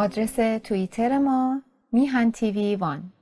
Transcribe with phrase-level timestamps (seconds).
[0.00, 3.12] آدرس توییتر ما میهن تیوی وان.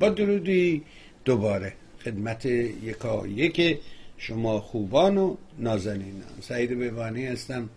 [0.00, 0.82] با درودی
[1.24, 1.72] دوباره
[2.04, 3.80] خدمت یکا یک
[4.18, 6.40] شما خوبان و نازنینان.
[6.40, 7.68] سعید ببانی هستم.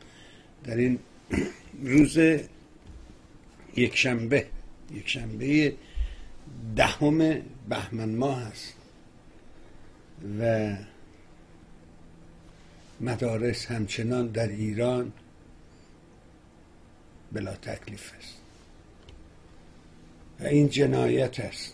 [0.64, 1.00] در این
[1.84, 2.18] روز
[3.78, 4.46] یکشنبه
[4.93, 5.74] یکشنبه
[6.75, 8.74] دهم بهمن ماه است
[10.39, 10.75] و
[13.02, 15.11] مدارس همچنان در ایران
[17.33, 18.36] بلا تکلیف است.
[20.39, 21.74] و این جنایت است.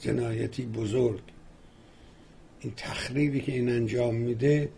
[0.00, 1.20] جنایتی بزرگ.
[2.60, 4.68] این تخریبی که این انجام میده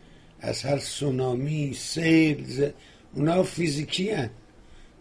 [0.41, 2.71] از هر سونامی سیل.
[3.15, 4.31] اونا فیزیکی هن.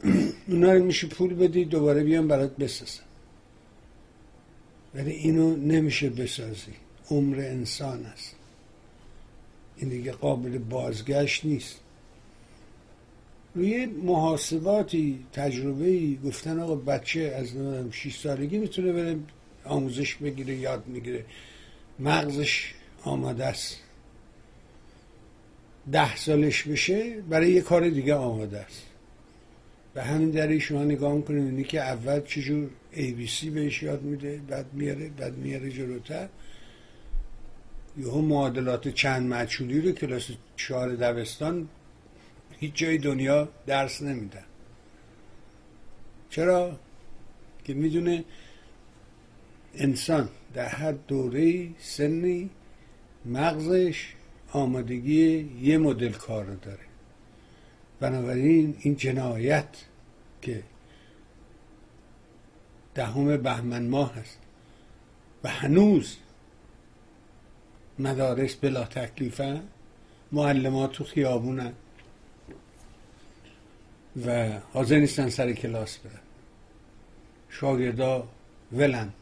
[0.47, 3.03] اونا رو میشه پول بدی دوباره بیان برات بسازن.
[4.95, 6.73] ولی اینو نمیشه بسازی.
[7.09, 8.35] عمر انسان است.
[9.77, 11.79] این دیگه قابل بازگشت نیست.
[13.55, 17.47] روی محاسباتی تجربه گفتن آقا بچه از
[17.91, 19.15] 6 سالگی می‌تونه بره
[19.65, 21.25] آموزش بگیره یاد می‌گیره.
[21.99, 23.79] مغزش آماده است.
[25.91, 28.81] ده سالش بشه برای یه کار دیگه آماده است.
[29.93, 34.65] به همین دلیل شما نگاه کنید اینی که اول چجور ABC بهش یاد میده بعد
[34.73, 36.27] میاره بعد میاره جلوتر.
[37.97, 41.67] یهو معادلات چند مجهولی رو کلاس چهار دبستان
[42.59, 44.43] هیچ جای دنیا درس نمیدن.
[46.29, 46.79] چرا؟
[47.63, 48.23] که می‌دونه
[49.73, 52.49] انسان در هر دوره سنی
[53.25, 54.13] مغزش
[54.51, 56.85] آمادگی یه مدل کار رو داره.
[57.99, 59.67] بنابراین این جنایت
[60.41, 60.63] که
[62.95, 64.37] دهم بهمن ماه هست
[65.43, 66.17] و هنوز
[67.99, 69.63] مدارس بلا تکلیفن
[70.31, 71.73] معلمات تو خیابونن.
[74.25, 76.19] و حاضر نیستن سر کلاس برن.
[77.49, 78.27] شاگردا
[78.71, 79.13] ولن.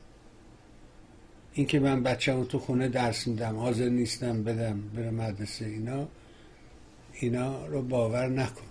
[1.53, 6.07] اینکه من بچه‌مو تو خونه درس میدم حاضر نیستم بدم بره مدرسه اینا
[7.13, 8.67] اینا رو باور نکن.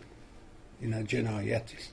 [0.81, 1.93] اینا جنایتی است.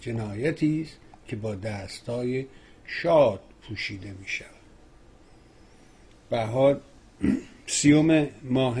[0.00, 0.96] جنایتی است
[1.28, 2.46] که با دستای
[2.86, 4.50] شاد پوشیده می شود
[6.30, 6.80] به حال
[7.66, 8.78] سیوم ماه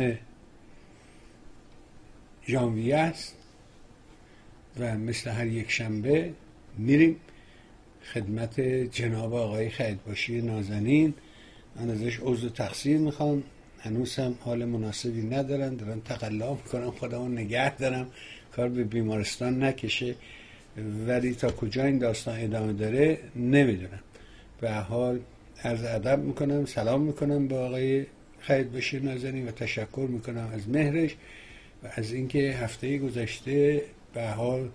[2.48, 3.36] ژانویه است.
[4.78, 6.32] و مثل هر یک شنبه
[6.78, 7.16] میریم
[8.12, 11.14] خدمت جناب آقای خیدباشی نازنین.
[11.76, 13.42] من ازش عضو تقصیر می‌خوام.
[13.78, 18.10] هنوز هم حال مناسبی ندارن دارن تقلا می‌کنم خودمو نگه دارم.
[18.52, 20.14] کار به بیمارستان نکشه.
[21.06, 24.00] ولی تا کجا این داستان ادامه داره نمی‌دونم.
[24.60, 25.20] به حال
[25.64, 28.06] عرض ادب می‌کنم سلام می‌کنم به آقای
[28.38, 31.16] خید بشیر نازنین و تشکر می‌کنم از مهرش
[31.84, 33.82] و از اینکه هفته گذشته
[34.16, 34.70] به حال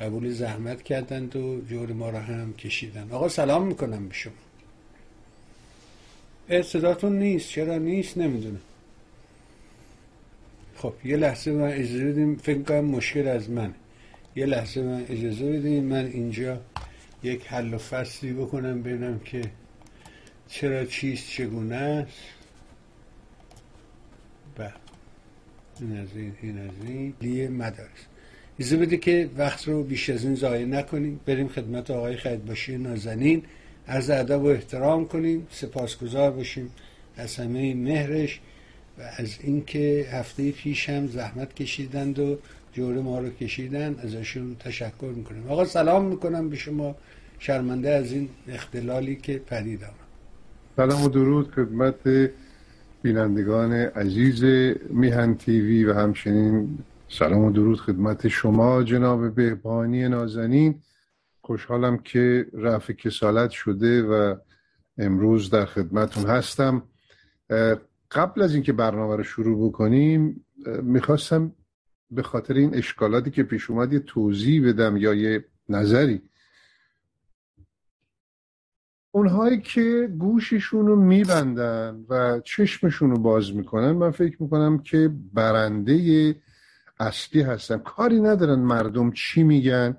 [0.00, 3.10] قبول زحمت کردند و جور ما را هم کشیدن.
[3.10, 4.32] آقا سلام می‌کنم به شما.
[6.62, 7.48] صداتون نیست.
[7.48, 8.60] چرا نیست؟ نمی‌دونم.
[10.76, 13.74] خب یه لحظه من اجازه بدیم فکر کنم مشکل از من
[14.36, 16.60] یه لحظه من اجازه بدیم من اینجا
[17.22, 19.42] یک حل و فصلی بکنم ببینم که
[20.48, 22.18] چرا چیست چگونه است.
[24.56, 24.72] بله.
[25.80, 26.70] این از این این از
[27.20, 27.56] این.
[27.56, 28.09] مدارس.
[28.60, 31.20] ایزه بده که وقت رو بیش از این ضایع نکنیم.
[31.26, 33.42] بریم خدمت آقای خیدباشی نازنین.
[33.86, 35.46] از ادب و احترام کنیم.
[35.50, 36.70] سپاسگزار باشیم
[37.16, 38.40] از همه مهرش
[38.98, 42.38] و از اینکه هفته پیش هم زحمت کشیدند و
[42.72, 45.48] جور ما رو کشیدن ازشون تشکر می‌کنیم.
[45.48, 46.96] آقا سلام می‌کنم به شما.
[47.38, 49.94] شرمنده از این اختلالی که پدید آمد.
[50.76, 52.30] سلام و درود خدمت
[53.02, 54.44] بینندگان عزیز
[54.90, 56.78] میهن تیوی و همچنین
[57.12, 60.82] سلام و درود خدمت شما جناب بهبانی نازنین.
[61.40, 64.36] خوشحالم که رفع کسالت شده و
[64.98, 66.82] امروز در خدمتون هستم.
[68.10, 70.44] قبل از اینکه برنامه رو شروع بکنیم
[70.82, 71.52] می‌خواستم
[72.10, 76.22] به خاطر این اشکالاتی که پیش اومد یه توضیح بدم یا یه نظری.
[79.10, 86.36] اونهایی که گوششون رو میبندن و چشمشون رو باز می‌کنن من فکر می‌کنم که برنده
[87.00, 87.78] اصلی هستن.
[87.78, 89.96] کاری ندارن مردم چی میگن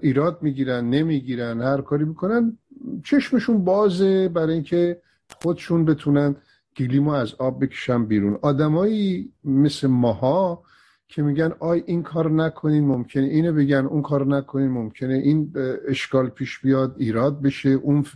[0.00, 2.58] ایراد می‌گیرن نمی‌گیرن هر کاری می‌کنن.
[3.04, 5.02] چشمشون بازه برای اینکه
[5.42, 6.36] خودشون بتونن
[6.76, 8.38] گلیمو از آب بکشن بیرون.
[8.42, 10.62] آدمایی مثل ماها
[11.08, 15.52] که میگن آی این کار نکنین ممکنه اینو بگن اون کار نکنین ممکنه این
[15.88, 18.14] اشکال پیش بیاد ایراد بشه اون ف...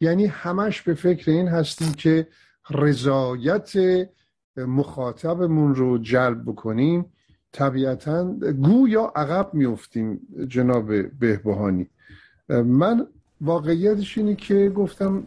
[0.00, 2.26] یعنی همش به فکر این هستیم که
[2.70, 3.72] رضایت
[4.56, 7.04] مخاطبمون رو جلب بکنیم
[7.52, 8.24] طبیعتا
[8.62, 11.86] گویا عقب میفتیم جناب بهبهانی.
[12.64, 13.06] من
[13.40, 15.22] واقعیتش اینه که گفتم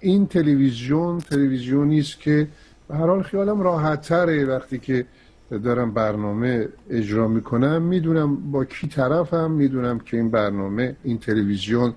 [0.00, 2.48] این تلویزیون تلویزیونی است که
[2.88, 5.06] به هر حال خیالم راحت تره وقتی که
[5.50, 7.82] دارم برنامه اجرا می‌کنم.
[7.82, 11.94] می‌دونم با کی طرفم می‌دونم که این برنامه این تلویزیون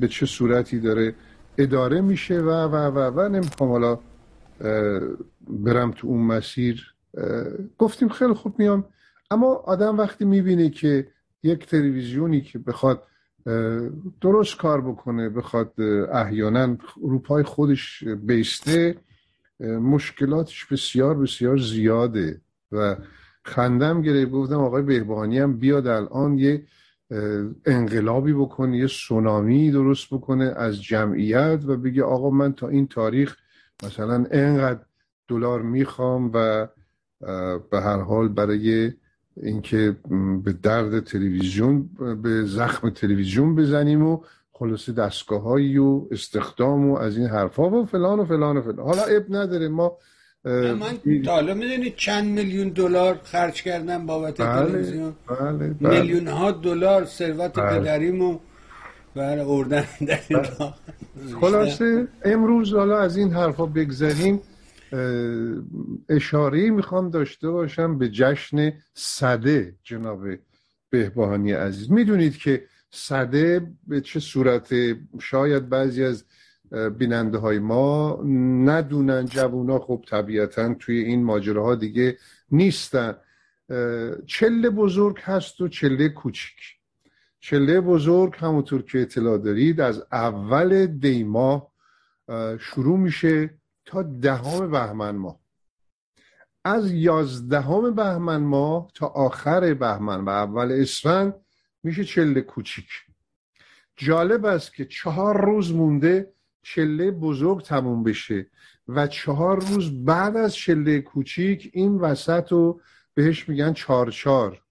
[0.00, 1.14] به چه صورتی داره
[1.58, 3.98] اداره میشه و و و و نمی‌خوام حالا
[5.48, 6.94] برم تو اون مسیر
[7.78, 8.84] گفتیم خیلی خوب میام.
[9.30, 11.06] اما آدم وقتی می‌بینه که
[11.42, 13.02] یک تلویزیونی که بخواد
[14.20, 15.80] درست کار بکنه بخواد
[16.12, 18.96] احیانا روپای خودش بیسته
[19.60, 22.40] مشکلاتش بسیار بسیار زیاده
[22.72, 22.96] و
[23.42, 26.62] خندم گرفت گفتم آقای بهبانی هم بیاد الان یه
[27.66, 33.36] انقلابی بکنه یه سونامی درست بکنه از جمعیت و بگه آقا من تا این تاریخ
[33.82, 34.80] مثلا انقدر
[35.28, 36.66] دلار می‌خوام و
[37.70, 38.92] به هر حال برای
[39.42, 39.96] اینکه
[40.44, 41.90] به درد تلویزیون
[42.22, 44.20] به زخم تلویزیون بزنیم و
[44.52, 48.78] خلاصه دستگاه و استخدام و از این حرفا و فلان و فلان و فلان.
[48.78, 49.96] حالا اب نداره ما
[50.44, 56.00] من تا حالا می‌دونید چند میلیون دلار خرج کردم بابت بله، تلویزیون؟ بله بله.
[56.00, 57.78] میلیون ها دلار ثروت بله.
[57.78, 58.38] پدریمو
[59.14, 59.84] برای اردن
[61.40, 64.40] خلاصه امروز حالا از این حرفا بگذریم
[66.08, 70.20] اشاره می‌خوام داشته باشم به جشن صده جناب
[70.90, 71.90] بهبهانی عزیز.
[71.90, 74.74] می‌دونید که صده به چه صورت
[75.20, 76.24] شاید بعضی از
[76.98, 78.22] بیننده های ما
[78.64, 82.18] ندونن جوونا خب طبیعتا توی این ماجراها دیگه
[82.50, 83.16] نیستن.
[84.26, 86.79] چله بزرگ هست و چله کوچیک.
[87.40, 91.72] چله بزرگ همونطور که اطلاع دارید از اول دیما
[92.60, 95.40] شروع میشه تا دهم بهمن ماه.
[96.64, 101.34] از یازدهم بهمن ماه تا آخر بهمن و اول اسفند
[101.82, 102.88] میشه چله کوچیک.
[103.96, 106.32] جالب است که چهار روز مونده
[106.62, 108.46] چله بزرگ تموم بشه
[108.88, 112.80] و چهار روز بعد از چله کوچیک این وسط رو
[113.14, 114.62] بهش میگن چارچار.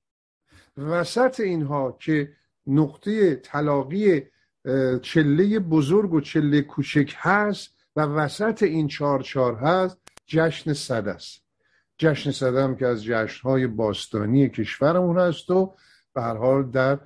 [0.77, 2.33] وسط اینها که
[2.69, 4.21] نقطه تلاقی
[5.01, 11.42] چله بزرگ و چله کوچک هست و وسط این چارچار هست جشن صد است.
[11.98, 15.74] جشن صد هم که از جشنهای باستانی کشورمون هست و
[16.13, 17.00] به هر حال در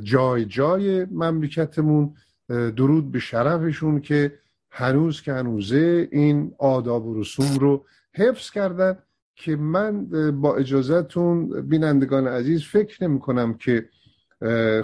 [0.00, 2.14] جای جای مملکتمون
[2.48, 4.38] درود به شرفشون که
[4.70, 7.84] هنوز که هنوزه این آداب و رسوم رو
[8.14, 8.98] حفظ کردن
[9.34, 10.06] که من
[10.40, 13.88] با اجازهتون بینندگان عزیز فکر نمی کنم که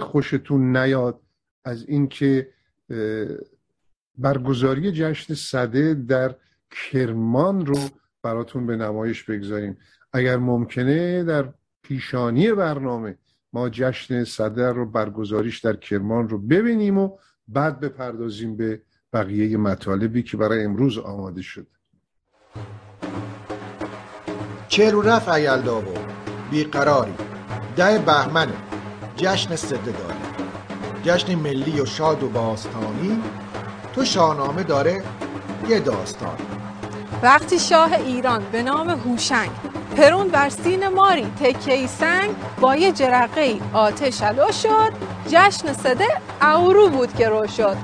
[0.01, 1.19] خوشتون نیاد
[1.65, 2.49] از اینکه
[4.17, 6.35] برگزاری جشن صده در
[6.71, 7.77] کرمان رو
[8.23, 9.77] براتون به نمایش بگذاریم.
[10.13, 11.53] اگر ممکنه در
[11.83, 13.17] پیشانی برنامه
[13.53, 17.17] ما جشن صده رو برگزاریش در کرمان رو ببینیم و
[17.47, 18.81] بعد بپردازیم به
[19.13, 21.67] بقیه مطالبی که برای امروز آماده شد.
[24.67, 25.93] چهل و رفت ایلدا و
[26.51, 27.13] بیقراری
[27.75, 28.72] ده بهمنه
[29.17, 30.15] جشن سده داره.
[31.03, 33.21] جشن ملی و شاد و باستانی.
[33.95, 35.03] تو شاهنامه داره
[35.69, 36.37] یه داستان.
[37.23, 39.49] وقتی شاه ایران به نام هوشنگ
[39.97, 42.29] پرون بر سین ماری تکهی سنگ
[42.61, 44.91] با یه جرقه ای آتش علو شد
[45.27, 46.07] جشن سده
[46.41, 47.77] اورو بود که رو شد.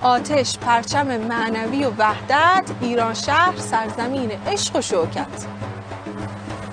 [0.00, 5.46] آتش پرچم معنوی و وحدت ایران شهر سرزمین عشق و شوکت.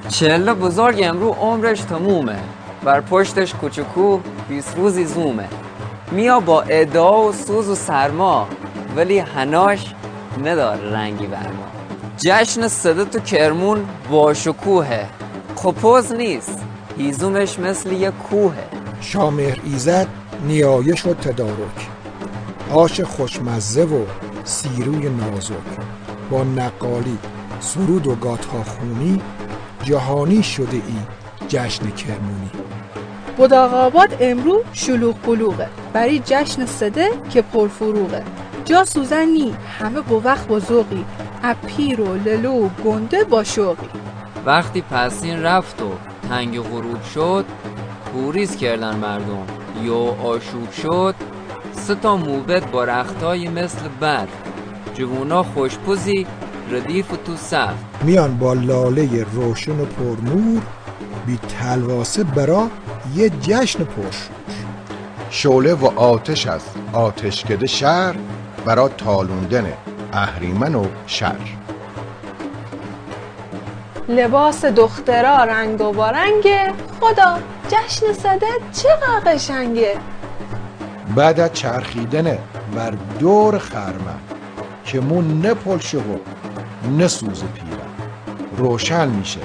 [0.10, 2.40] چله بزرگ امرو عمرش تمومه.
[2.84, 4.20] بر پشتش کوچکو
[4.50, 5.48] بیست روزی زومه.
[6.12, 8.48] میا با ادعا و سوز و سرما
[8.96, 9.94] ولی هناش
[10.44, 11.68] نداره رنگی بر ما.
[12.18, 15.08] جشن صده تو کرمون با شکوهه
[15.56, 16.60] خپوز نیست
[16.98, 18.64] هیزومش مثل یه کوهه.
[19.02, 20.08] شامهر ایزد
[20.48, 21.88] نیایش و تدارک.
[22.74, 24.06] آش خوشمزه و
[24.44, 25.54] سیروی نازک.
[26.32, 27.18] با نقالی
[27.60, 29.22] سرود و گاتها خونی
[29.84, 31.00] جهانی شده ای
[31.48, 32.69] جشن کرمونی.
[33.40, 35.68] بداغ آباد امرو شلوغ بلوغه.
[35.94, 38.24] برای جشن سده که پرفروغه.
[38.66, 39.56] جا سوزن نی.
[39.80, 41.06] همه با وقت با ذوقی.
[41.44, 43.88] اپیر و للو و گنده با شوقی.
[44.46, 45.92] وقتی پسین رفت و
[46.30, 47.46] تنگ غروب شد
[48.14, 49.46] پوریز کردن مردم.
[49.84, 51.16] یو آشوب شد
[51.72, 54.30] سه تا موبت با رختای مثل برف.
[54.94, 56.28] جوونا خوشپوزی
[56.72, 57.74] ردیف و تو صف.
[58.02, 60.62] میان با لاله روشن و پرنور
[61.28, 62.68] بی تلواسه برا
[63.16, 64.36] یه جشن پرشور
[65.30, 66.62] شعله و آتش از
[66.94, 68.16] آتشکده شهر
[68.66, 69.74] برا تالوندن
[70.14, 71.36] اهریمن و شر.
[74.10, 79.98] لباس دخترا رنگ و بارنگه خدا جشن صده چقدر قشنگه
[81.16, 82.38] بعد از چرخیدن
[82.76, 84.20] بر دور خرمن
[84.86, 86.18] که مون نپلشه و
[86.98, 88.10] نسوز پیرن
[88.58, 89.42] روشن میشه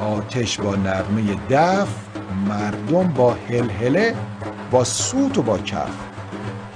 [0.00, 2.05] آتش با نغمه دف
[2.48, 4.14] مردم با هلهله
[4.70, 5.88] با سوت و با کف.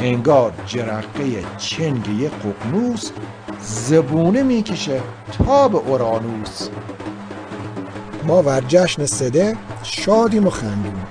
[0.00, 3.10] انگار جرقه چنگ یک ققنوس
[3.62, 5.00] زبونه می‌کشه
[5.38, 6.68] تا به اورانوس.
[8.26, 11.06] ما بر جشن سده شادیم و خندیم.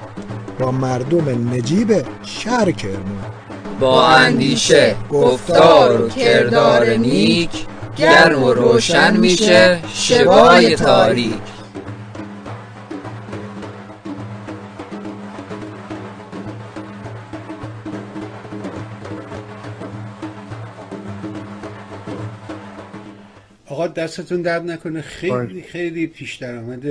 [0.60, 3.20] با مردم نجیب شهر کرمون.
[3.80, 7.66] با اندیشه گفتار و کردار نیک
[7.98, 11.59] گرم و روشن میشه شبای تاریک.
[23.70, 25.66] آقا دستتون درد نکنه خیلی خواهش.
[25.66, 26.86] خیلی پیش درآمد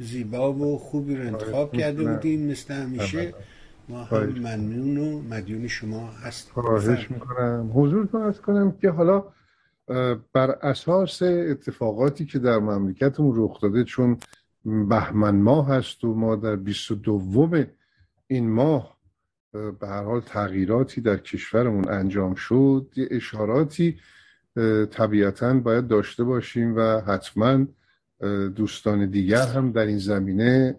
[0.00, 2.04] زیبا و خوبی رو انتخاب خواهش کرده.
[2.04, 3.34] بودین مثل همیشه بله.
[3.88, 4.18] ما هم.
[4.18, 9.24] ممنون و مدیون شما هستیم خواهش می‌کنم حضورتون ارز کنم که حالا
[10.32, 14.18] بر اساس اتفاقاتی که در مملکتمون رخ داده چون
[14.64, 17.64] بهمن ماه هست و ما در 22
[18.26, 18.98] این ماه
[19.54, 23.98] اه، به هر حال تغییراتی در کشورمون انجام شد یه اشاراتی
[24.90, 27.66] طبیعتا باید داشته باشیم و حتما
[28.56, 30.76] دوستان دیگر هم در این زمینه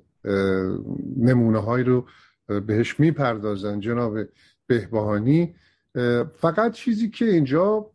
[1.17, 2.05] نمونه هایی رو
[2.48, 3.79] بهش می‌پردازن.
[3.79, 4.17] جناب
[4.67, 5.55] بهبهانی
[6.36, 7.91] فقط چیزی که اینجا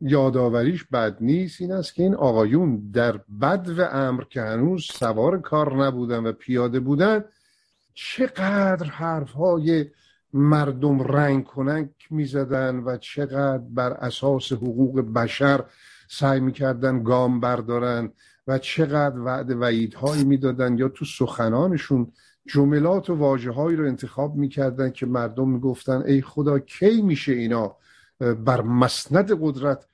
[0.00, 5.40] یادآوریش بد نیست این است که این آقایون در بد و امر که هنوز سوار
[5.40, 7.24] کار نبودن و پیاده بودن
[7.94, 9.86] چقدر حرفهای
[10.34, 15.64] مردم رنگ کنک می‌زدن و چقدر بر اساس حقوق بشر
[16.08, 18.12] سعی می‌کردن گام بردارن
[18.46, 22.12] و چقدر وعد وعیدهایی می‌دادن یا تو سخنانشون
[22.46, 27.76] جملات و واجه هایی رو انتخاب می‌کردن که مردم می‌گفتن ای خدا کی میشه اینا؟
[28.44, 29.86] بر مسند قدرت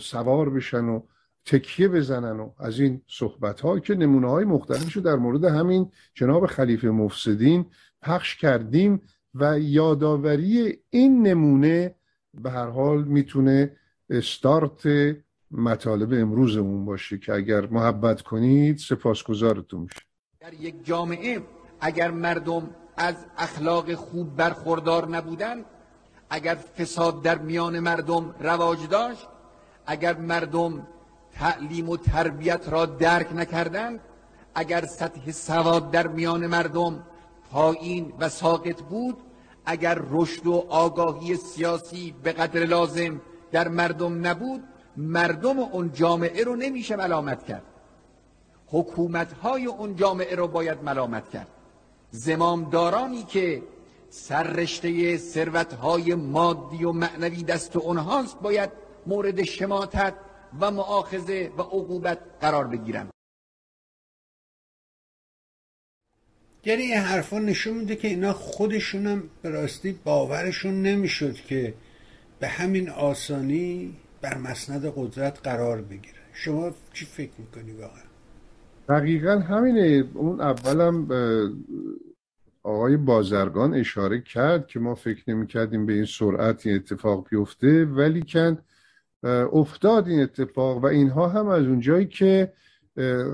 [0.00, 1.00] سوار بشن و
[1.44, 6.46] تکیه بزنن و از این صحبت ها که نمونه های مختلفش در مورد همین جناب
[6.46, 7.66] خلیفه مفسدین
[8.02, 9.00] پخش کردیم.
[9.34, 11.94] و یادآوری این نمونه
[12.34, 13.76] به هر حال می‌تونه
[14.10, 14.82] استارت
[15.50, 20.00] مطالب امروزمون باشه که اگر محبت کنید سپاسگزارتون میشه
[20.40, 21.42] در یک جامعه
[21.80, 25.64] اگر مردم از اخلاق خوب برخوردار نبودند
[26.30, 29.28] اگر فساد در میان مردم رواج داشت
[29.86, 30.86] اگر مردم
[31.32, 34.00] تعلیم و تربیت را درک نکردند
[34.54, 37.02] اگر سطح سواد در میان مردم
[37.50, 39.16] پایین و ساقط بود
[39.66, 43.20] اگر رشد و آگاهی سیاسی به قدر لازم
[43.52, 44.62] در مردم نبود
[44.96, 47.62] مردم اون جامعه رو نمیشه ملامت کرد.
[48.66, 51.48] حکومت های اون جامعه رو باید ملامت کرد.
[52.10, 53.62] زمامدارانی که
[54.10, 58.70] سررشته ثروت های مادی و معنوی دست اونهاست باید
[59.06, 60.14] مورد شماتت
[60.60, 63.10] و معاخذه و عقوبت قرار بگیرند
[66.66, 71.74] یعنی این حرفا نشون میده که اینا خودشونم به راستی باورشون نمی‌شد که
[72.40, 76.18] به همین آسانی بر مسند قدرت قرار بگیره.
[76.32, 78.02] شما چی فکر می‌کنی واقعا؟
[78.88, 80.04] دقیقا همینه.
[80.14, 81.08] اون اولم
[82.62, 87.84] آقای بازرگان اشاره کرد که ما فکر نمی کردیم به این سرعت این اتفاق بیفته
[87.84, 88.58] ولی کن
[89.52, 92.52] افتاد این اتفاق و اینها هم از اونجایی که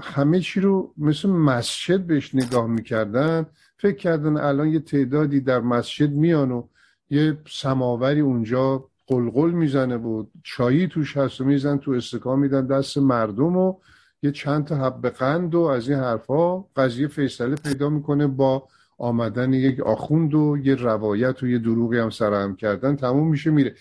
[0.02, 3.46] همه چی رو مثل مسجد بهش نگاه می‌کردن.
[3.76, 6.66] فکر کردن الان یه تعدادی در مسجد میان و
[7.10, 12.98] یه سماوری اونجا قلقل می‌زنه و چایی توش هست و میزن تو استکان میدن دست
[12.98, 13.74] مردم و
[14.22, 19.52] یه چند تا حب قند و از این حرفها قضیه فیصله پیدا می‌کنه با آمدن
[19.52, 23.74] یک آخوند و یه روایت و یه دروغی هم سرهم کردن تموم میشه میره.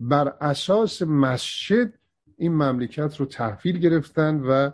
[0.00, 1.92] بر اساس مسجد
[2.36, 4.70] این مملکت رو تحویل گرفتن و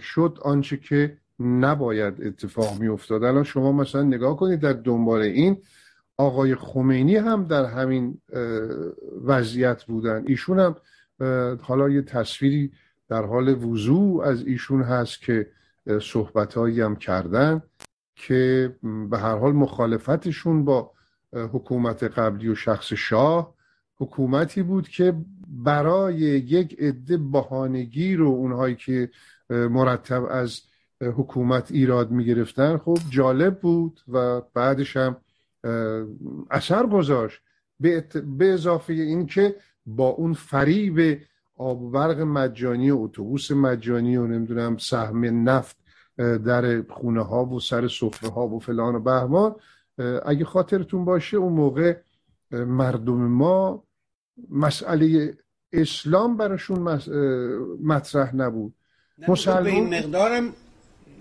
[0.00, 3.24] شد آنچه که نباید اتفاق میافتاد.
[3.24, 5.56] الان شما مثلا نگاه کنید در دنبال این
[6.16, 8.20] آقای خمینی هم در همین
[9.24, 10.24] وضعیت بودن.
[10.26, 10.76] ایشون هم
[11.62, 12.72] حالا یه تصویری
[13.08, 15.46] در حال وضوع از ایشون هست که
[16.02, 17.62] صحبتهایی هم کردن
[18.16, 18.74] که
[19.10, 20.90] به هر حال مخالفتشون با
[21.32, 23.54] حکومت قبلی و شخص شاه
[23.96, 25.14] حکومتی بود که
[25.48, 29.10] برای یک عده بهانه‌گیر و اونهایی که
[29.50, 30.60] مرتب از
[31.00, 32.78] حکومت ایراد می‌گرفتن.
[32.78, 35.16] خب جالب بود و بعدش هم
[36.50, 37.40] اثر گذاشت.
[37.80, 38.04] به,
[38.38, 41.20] به اضافه این که با اون فریب
[41.56, 45.76] آب و برق مجانی اتوبوس مجانی و نمی‌دونم سهم نفت
[46.16, 49.54] در خونه ها و سر سفره ها و فلان و بهمان
[50.24, 51.96] اگه خاطرتون باشه اون موقع
[52.52, 53.84] مردم ما
[54.50, 55.38] مسئله
[55.72, 56.78] اسلام براشون
[57.82, 58.74] مطرح نبود.
[59.28, 60.52] مسلمان به این مقدارم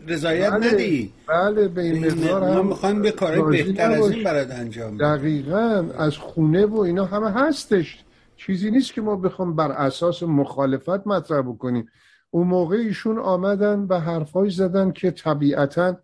[0.08, 1.13] رضایت بله ندی.
[1.27, 6.18] بله به این مقدار هم می‌خوایم به کارهای بهتر از این برات انجام دقیقا از
[6.18, 8.04] خونه و اینا همه هستش.
[8.38, 11.88] چیزی نیست که ما بخوام بر اساس مخالفت مطرح بکنیم.
[12.32, 15.98] اون موقع ایشون آمدن و حرفایی زدن که طبیعتا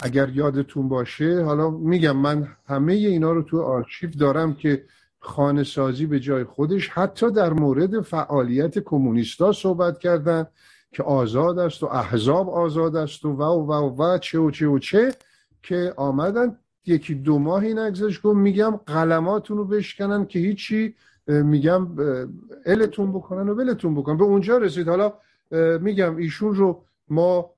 [0.00, 4.84] اگر یادتون باشه حالا میگم من همه اینا رو تو آرشیو دارم که
[5.24, 10.46] خانه سازی به جای خودش حتی در مورد فعالیت کمونیستا صحبت کردن
[10.92, 14.78] که آزاد است و احزاب آزاد است و و و و چه و چه و
[14.78, 15.14] چه
[15.62, 16.56] که آمدن.
[16.86, 20.94] یکی دو ماهی نگذشت گفت میگم قلماتون رو بشکنن که هیچی
[21.26, 21.88] میگم
[22.66, 24.16] التون بکنن و ولتون بکنن.
[24.16, 24.88] به اونجا رسید.
[24.88, 25.12] حالا
[25.80, 27.50] میگم ایشون رو ما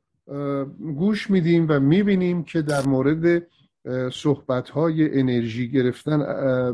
[0.96, 3.42] گوش میدیم و می‌بینیم که در مورد
[4.12, 6.18] صحبت های انرژی گرفتن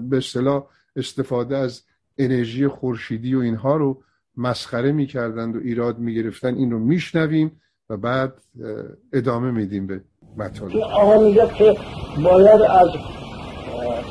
[0.09, 1.83] به اصطلاح استفاده از
[2.19, 4.03] انرژی خورشیدی و اینها رو
[4.37, 8.33] مسخره می‌کردند و ایراد می‌گرفتن این رو میشنویم و بعد
[9.13, 10.01] ادامه میدیم به
[10.37, 10.77] مطالب.
[10.77, 11.77] آقا میگه که
[12.25, 12.89] باید از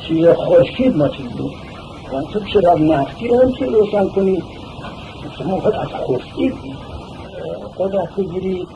[0.07, 1.51] چیز خورشید ما چیز بود
[2.33, 4.43] تو چرا نفتی هم که روشن کنی؟
[5.37, 6.53] شما خود از خورشید
[7.77, 8.67] قدرت بگیری.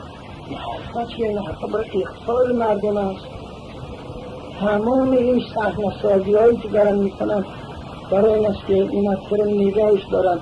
[0.94, 3.26] حرفا این حرفا برای اخفال مردم است.
[4.60, 5.42] تمام این
[6.02, 7.44] سازی هایی که دارن می‌کنن
[8.12, 10.40] برای است که این اکثر نگاهش دارن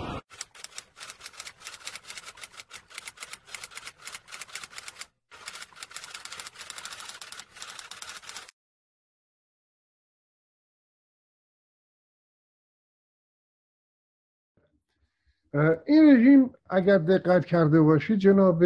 [15.86, 18.64] این رژیم اگر دقت کرده باشید جناب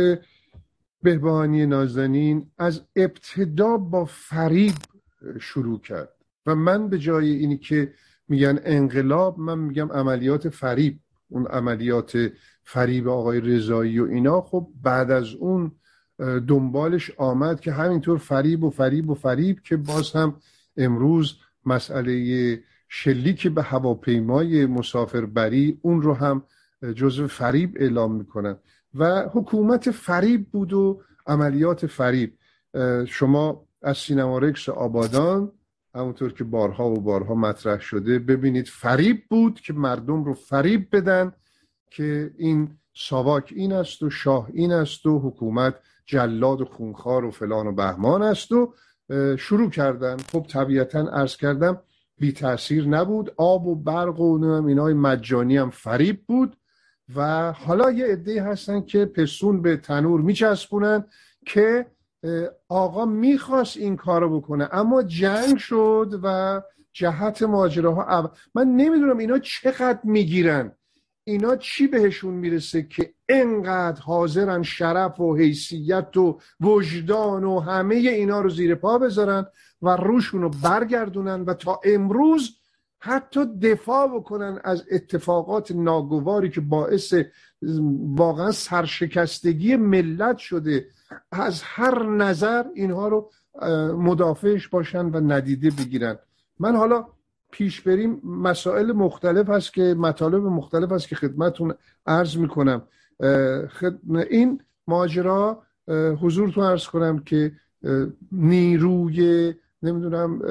[1.02, 4.74] بهبهانی نازنین از ابتدا با فریب
[5.40, 6.08] شروع کرد.
[6.46, 7.92] و من به جای اینی که
[8.28, 10.98] میگن انقلاب من میگم عملیات فریب.
[11.28, 12.12] اون عملیات
[12.64, 15.72] فریب آقای رضایی و اینا خب بعد از اون
[16.18, 20.36] دنبالش آمد که همینطور فریب و فریب و فریب که باز هم
[20.76, 21.36] امروز
[21.66, 26.42] مسئله شلیک به هواپیمای مسافربری اون رو هم
[26.94, 28.56] جزو فریب اعلام می‌کنن.
[28.94, 32.32] و حکومت فریب بود و عملیات فریب.
[33.06, 35.52] شما از سینما رکس آبادان
[35.94, 41.32] همونطور که بارها و بارها مطرح شده ببینید فریب بود که مردم رو فریب بدن
[41.90, 45.74] که این ساواک این است و شاه این است و حکومت
[46.06, 48.74] جلاد و خونخوار و فلان و بهمان است و
[49.38, 50.16] شروع کردن.
[50.16, 51.80] خب طبیعتا ارز کردم
[52.18, 53.32] بی تاثیر نبود.
[53.36, 56.56] آب و برق و اینای مجانی هم فریب بود
[57.16, 61.04] و حالا یه عده هستن که پسون به تنور میچسبونن
[61.46, 61.86] که
[62.68, 66.60] آقا می‌خواست این کارو بکنه اما جنگ شد و
[66.92, 70.72] جهت ماجراها من نمی‌دونم اینا چقدر می‌گیرن.
[71.24, 78.40] اینا چی بهشون می‌رسه که انقدر حاضرن شرف و حیثیت و وجدان و همه اینا
[78.40, 79.46] رو زیر پا بذارن
[79.82, 82.58] و روشون رو برگردونن و تا امروز
[82.98, 87.14] حتی دفاع بکنن از اتفاقات ناگواری که باعث
[88.16, 90.86] واقعا سرشکستگی ملت شده
[91.32, 93.30] از هر نظر اینها رو
[93.96, 96.18] مدافعش باشن و ندیده بگیرن.
[96.58, 97.06] من حالا
[97.50, 101.74] پیش بریم مسائل مختلف هست که مطالب مختلف هست که خدمتون
[102.06, 102.82] عرض می‌کنم.
[104.30, 105.62] این ماجرا
[106.20, 107.52] حضورتون عرض کنم که
[108.32, 110.42] نیروی نمی‌دونم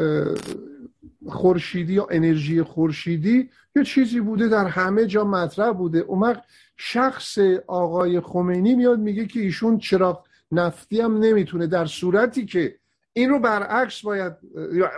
[1.27, 5.99] خورشیدی یا انرژی خورشیدی یه چیزی بوده در همه جا مطرح بوده.
[5.99, 6.35] اون
[6.77, 12.79] شخص آقای خمینی میاد میگه که ایشون چراغ نفتی هم نمی‌تونه در صورتی که
[13.13, 14.33] این رو برعکس باید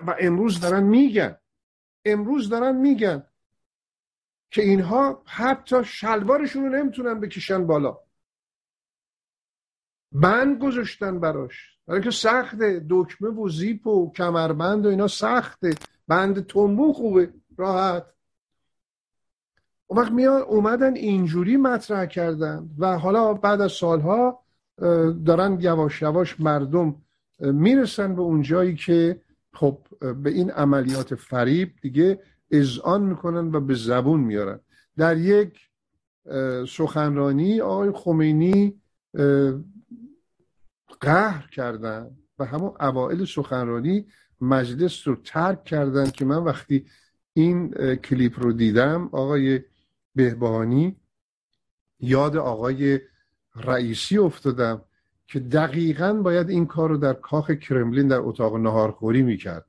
[0.07, 1.38] و امروز دارن میگن
[2.05, 3.23] امروز دارن میگن
[4.51, 7.97] که اینها حتی شلوارشون رو نمی‌تونن بکشن بالا.
[10.12, 11.77] بند گذاشتن براش.
[11.88, 15.75] برای که سخته دکمه و زیپ و کمربند و اینا سخته.
[16.07, 18.05] بند تنبو خوبه راحت.
[19.88, 22.69] اون وقت میان اومدن اینجوری مطرح کردن.
[22.77, 24.43] و حالا بعد از سالها
[25.25, 26.95] دارن یواش یواش مردم
[27.39, 29.21] می‌رسن به اون جایی که
[29.53, 29.77] خب
[30.23, 32.19] به این عملیات فریب دیگه
[32.51, 34.59] اذعان می‌کنن و به زبون میارن.
[34.97, 35.59] در یک
[36.67, 38.81] سخنرانی آقای خمینی
[40.99, 44.05] قهر کردن و همون اوائل سخنرانی
[44.41, 46.85] مجلس رو ترک کردن که من وقتی
[47.33, 49.61] این کلیپ رو دیدم آقای
[50.15, 50.95] بهبانی
[51.99, 52.99] یاد آقای
[53.55, 54.81] رئیسی افتادم
[55.27, 59.65] که دقیقا باید این کار رو در کاخ کرملین در اتاق نهارخوری می‌کرد.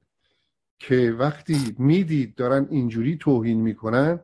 [0.78, 4.20] که وقتی می‌دید دارن اینجوری توهین می‌کنن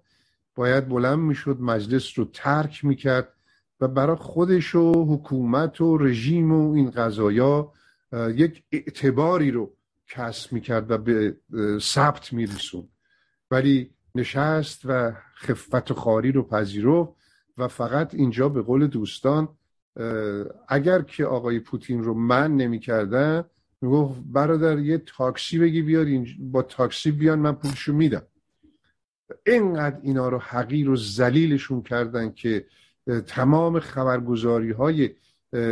[0.55, 3.29] باید بلند می‌شد مجلس رو ترک می‌کرد
[3.81, 7.73] و برای خودش و حکومت و رژیم و این قضایا
[8.13, 9.73] یک اعتباری رو
[10.09, 11.37] کسب می‌کرد و به
[11.81, 12.89] ثبت میرسون
[13.51, 17.11] ولی نشست و خفت و خاری رو پذیرفت
[17.59, 19.49] و فقط اینجا به قول دوستان
[20.69, 23.45] اگر که آقای پوتین رو من نمی‌کردن
[23.81, 26.07] می‌گفت برادر یه تاکسی بگی بیار
[26.39, 28.23] با تاکسی بیان من پولشو میدم.
[29.47, 32.67] اینقدر اینا رو حقیر و زلیلشون کردن که
[33.27, 35.11] تمام خبرگزاری های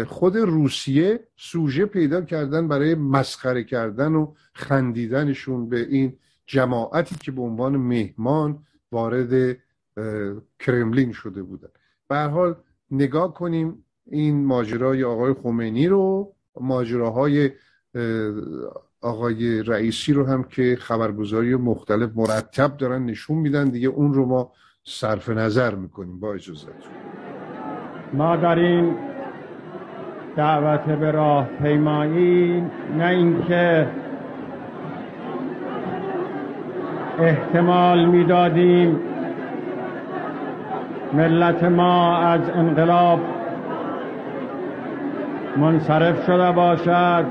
[0.07, 6.17] خود روسیه سوژه پیدا کردن برای مسخره کردن و خندیدنشون به این
[6.47, 9.57] جماعتی که به عنوان مهمان وارد
[10.59, 11.69] کرملین شده بودن
[12.09, 12.55] به حال
[12.91, 17.51] نگاه کنیم این ماجرای آقای خمینی رو ماجراهای
[19.01, 23.65] آقای رئیسی رو هم که خبرگزاری مختلف مرتب دارن نشون میدن.
[23.65, 24.53] دیگه اون رو ما
[24.85, 26.21] صرف نظر می‌کنیم.
[26.21, 26.69] با اجازه.
[28.13, 28.97] ما در این
[30.37, 32.61] دعوت به راه پیمایی
[32.99, 33.91] نه اینکه
[37.19, 39.14] احتمال می‌دادیم
[41.17, 43.21] ملت ما از انقلاب
[45.57, 47.25] منصرف شده باشد.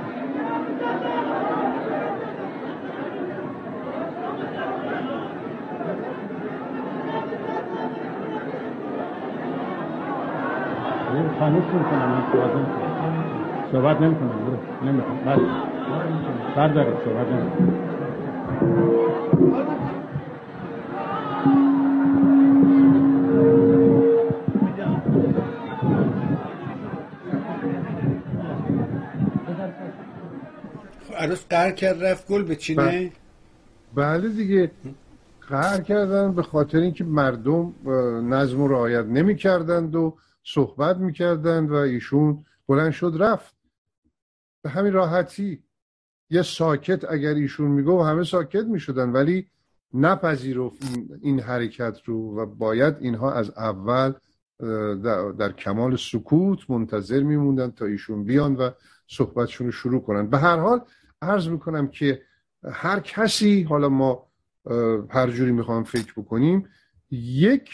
[11.39, 12.23] خانوش می‌کنم
[13.71, 14.29] صحبت نمی‌کنم
[14.85, 15.41] نمی‌کنم بله.
[16.55, 17.73] بردارید صحبت نمی‌کنم
[31.33, 33.11] عروس قهر کرد رفت گل بچینه
[33.95, 34.29] بله.
[34.29, 34.71] دیگه.
[35.49, 37.73] قهر کردن به خاطر اینکه مردم
[38.33, 43.55] نظم و رعایت نمی کردند و صحبت می‌کردند و ایشون بلند شد رفت.
[44.63, 45.63] به همین راحتی
[46.29, 49.47] یه ساکت اگر ایشون میگو همه ساکت می‌شدن ولی
[49.93, 50.77] نپذیرفت
[51.21, 54.13] این حرکت رو و باید اینها از اول
[55.39, 58.69] در, کمال سکوت منتظر میموندن تا ایشون بیان و
[59.07, 60.27] صحبتشون رو شروع کنن.
[60.27, 60.81] به هر حال
[61.23, 62.21] عرض می‌کنم که
[62.71, 64.27] هر کسی حالا ما
[65.09, 66.69] هر جوری می‌خوام فکر بکنیم
[67.12, 67.69] یک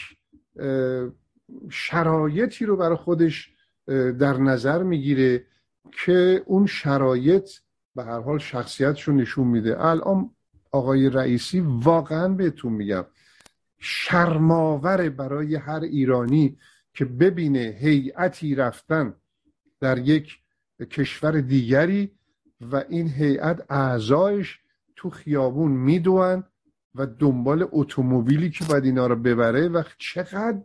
[1.70, 3.54] شرایطی رو برای خودش
[4.18, 5.46] در نظر می‌گیره
[6.04, 7.50] که اون شرایط
[7.94, 9.84] به هر حال شخصیتش رو نشون میده.
[9.84, 10.30] الان
[10.72, 13.04] آقای رئیسی واقعا بهتون میگم
[13.78, 16.58] شرماور برای هر ایرانی
[16.94, 19.14] که ببینه هیئتی رفتن
[19.80, 20.38] در یک
[20.90, 22.12] کشور دیگری
[22.60, 24.58] و این هیئت اعضایش
[24.96, 26.44] تو خیابون می‌دوند
[26.94, 30.58] و دنبال اتومبیلی که باید اینا رو ببره و چقدر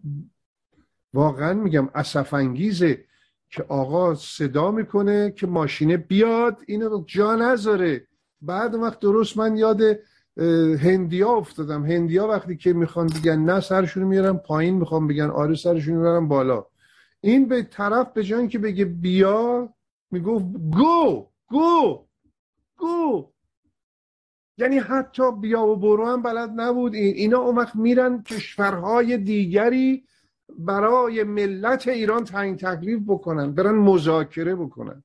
[1.14, 1.90] واقعا میگم
[2.32, 3.06] انگیزه
[3.50, 8.08] که آقا صدا می‌کنه که ماشینه بیاد اینو جا نذاره.
[8.42, 9.82] بعد وقت درست من یاد
[10.80, 11.86] هندیا افتادم.
[11.86, 16.66] هندیا وقتی که می‌خوان بگن نه سرشون میارن پایین می‌خوان بگن آره سرشون میارن بالا.
[17.22, 19.70] این به طرف به جای که بگه بیا
[20.12, 21.28] می‌گفت گو.
[21.50, 22.06] گو
[22.78, 23.32] گو.
[24.58, 26.96] یعنی حتی بیا و برو هم بلد نبود.
[26.96, 30.06] این اینا اون وقت میرن کشورهای دیگری
[30.60, 35.04] برای ملت ایران تعیین تکلیف بکنن برن مذاکره بکنن.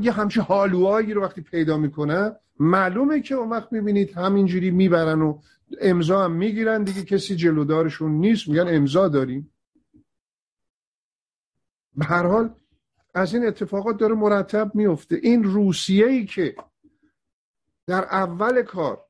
[0.00, 5.40] یه همچه حالوهایی رو وقتی پیدا می‌کنن معلومه که اون وقت می‌بینید همینجوری می‌برن و
[5.80, 9.52] امضا هم می‌گیرن دیگه کسی جلودارشون نیست میگن امضا داریم.
[11.96, 12.54] به هر حال
[13.14, 15.20] از این اتفاقات داره مرتب میفته.
[15.22, 16.54] این روسیه ای که
[17.86, 19.04] در اول کار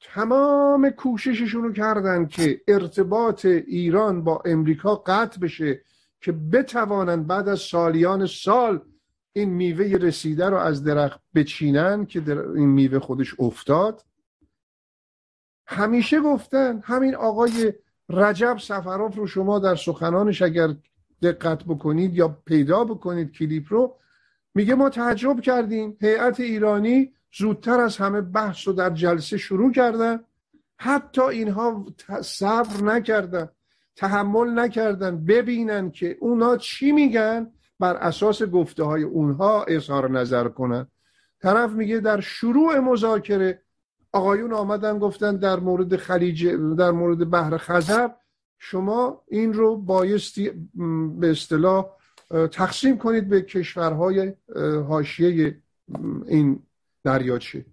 [0.00, 5.80] تمام کوشششون رو کردن که ارتباط ایران با امریکا قطع بشه
[6.20, 8.80] که بتوانند بعد از سالیان سال
[9.32, 14.04] این میوه رسیده رو از درخت بچینن که در این میوه خودش افتاد.
[15.66, 17.72] همیشه گفتن همین آقای
[18.08, 20.74] رجب سفراف رو شما در سخنانش اگر
[21.22, 23.96] دقت بکنید یا پیدا بکنید کلیپ رو
[24.54, 25.96] میگه ما تعجب کردیم.
[26.00, 30.20] هیئت ایرانی زودتر از همه بحث رو در جلسه شروع کردن.
[30.76, 31.86] حتی اینها
[32.22, 33.48] صبر نکردن
[33.96, 37.50] تحمل نکردن ببینن که اونا چی میگن
[37.80, 40.86] بر اساس گفته های اونها اظهار نظر کنن.
[41.42, 43.62] طرف میگه در شروع مذاکره
[44.12, 46.46] آقایون آمدن گفتن در مورد خلیج
[46.78, 48.08] در مورد بحر خزر
[48.58, 50.50] شما این رو بایستی
[51.20, 51.86] به اصطلاح
[52.52, 54.32] تقسیم کنید به کشورهای
[54.88, 55.58] حاشیه
[56.26, 56.62] این
[57.04, 57.66] دریاچه.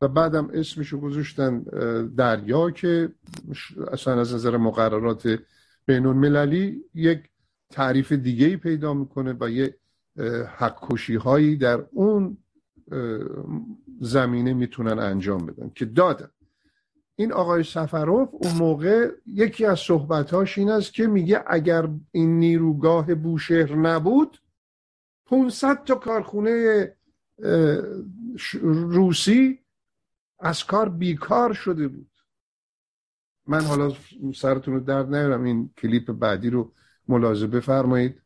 [0.00, 1.60] و بعدم اسمشو گذاشتن
[2.16, 3.12] دریا که
[3.92, 5.38] اصلا از نظر مقررات
[5.86, 7.30] بین المللی یک
[7.70, 9.76] تعریف دیگه ای پیدا می‌کنه و یه
[10.56, 12.38] حق هایی در اون
[14.00, 16.28] زمینه می‌تونن انجام بدن که دادن.
[17.16, 23.14] این آقای سفروف اون موقع یکی از صحبتاش این است که میگه اگر این نیروگاه
[23.14, 24.42] بوشهر نبود
[25.26, 26.96] 500 تا کارخونه
[28.62, 29.58] روسی
[30.38, 32.10] از کار بیکار شده بود.
[33.46, 33.92] من حالا
[34.34, 36.72] سرتون رو درد نیارم این کلیپ بعدی رو
[37.08, 38.22] ملاحظه بفرمایید.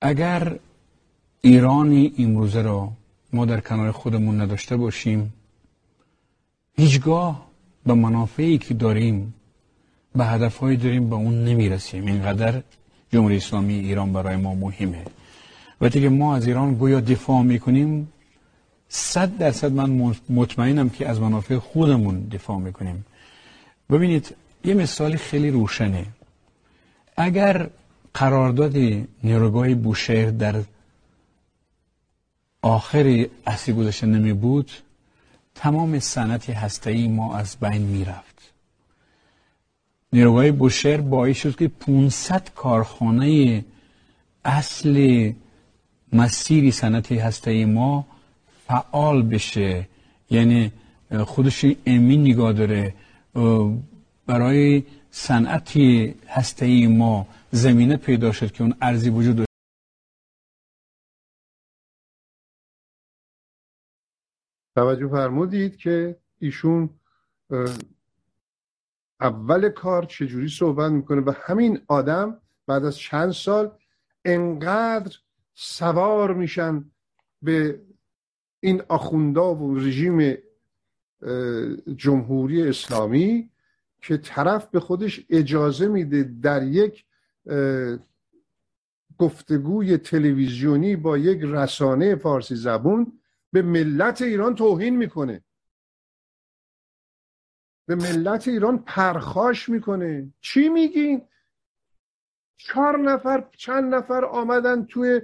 [0.00, 0.60] اگر
[1.40, 2.92] ایرانی امروزه را
[3.32, 5.32] ما در کنار خودمون نداشته باشیم.
[6.76, 7.46] هیچگاه
[7.86, 9.34] به منافعی که داریم
[10.14, 12.06] به هدفهایی داریم به اون نمی‌رسیم.
[12.06, 12.62] اینقدر
[13.12, 15.04] جمهوری اسلامی ایران برای ما مهمه.
[15.80, 18.12] وقتی که ما از ایران گویا دفاع می‌کنیم.
[18.88, 23.04] صد درصد من مطمئنم که از منافع خودمون دفاع می‌کنیم.
[23.90, 24.34] ببینید
[24.64, 26.06] یه مثال خیلی روشنه.
[27.16, 27.70] اگر
[28.14, 28.76] قرارداد
[29.24, 30.62] نیروگاه بوشهر در
[32.66, 34.70] آخر اصلی گذاشته نمی بود.
[35.54, 38.52] تمام صنعت هسته‌ای ما از بین می‌رفت
[40.12, 43.64] نیروگاه بوشهر باعث شد که 500 کارخانه
[44.44, 45.32] اصل
[46.12, 48.06] مسیری صنعت هسته‌ای ما
[48.66, 49.88] فعال بشه.
[50.30, 50.72] یعنی
[51.24, 52.94] خودش امین نگاه داره.
[54.26, 59.45] برای صنعتی هسته ما زمینه پیدا شد که اون ارزی وجود
[64.76, 66.90] توجه فرمودید که ایشون
[69.20, 73.70] اول کار چجوری صحبت می‌کنه؟ و همین آدم بعد از چند سال
[74.24, 75.16] انقدر
[75.54, 76.90] سوار میشن
[77.42, 77.80] به
[78.60, 80.38] این آخوندا و رژیم
[81.96, 83.50] جمهوری اسلامی
[84.02, 87.04] که طرف به خودش اجازه میده در یک
[89.18, 93.12] گفتگوی تلویزیونی با یک رسانه فارسی زبون
[93.56, 95.42] به ملت ایران توهین می‌کنه.
[97.86, 100.32] به ملت ایران پرخاش می‌کنه.
[100.40, 101.22] چی میگین
[102.56, 105.20] چهار نفر چند نفر آمدن توی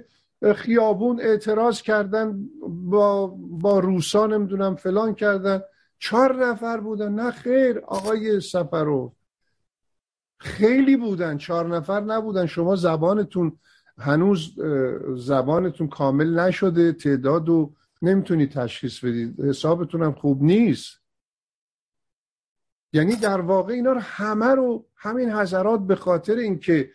[0.55, 5.61] خیابون اعتراض کردن با, با روسا نمی‌دونم فلان کردن.
[5.99, 7.13] چهار نفر بودن.
[7.13, 9.15] نه خیر آقای سفرو.
[10.39, 11.37] خیلی بودن.
[11.37, 12.45] چهار نفر نبودن.
[12.45, 13.59] شما زبانتون
[13.97, 14.55] هنوز
[15.15, 16.93] زبانتون کامل نشده.
[16.93, 21.03] تعداد و نمی‌تونی تشخیص بدید حسابتون هم خوب نیست.
[22.93, 26.91] یعنی در واقع اینا رو همه رو همین حضرات به خاطر اینکه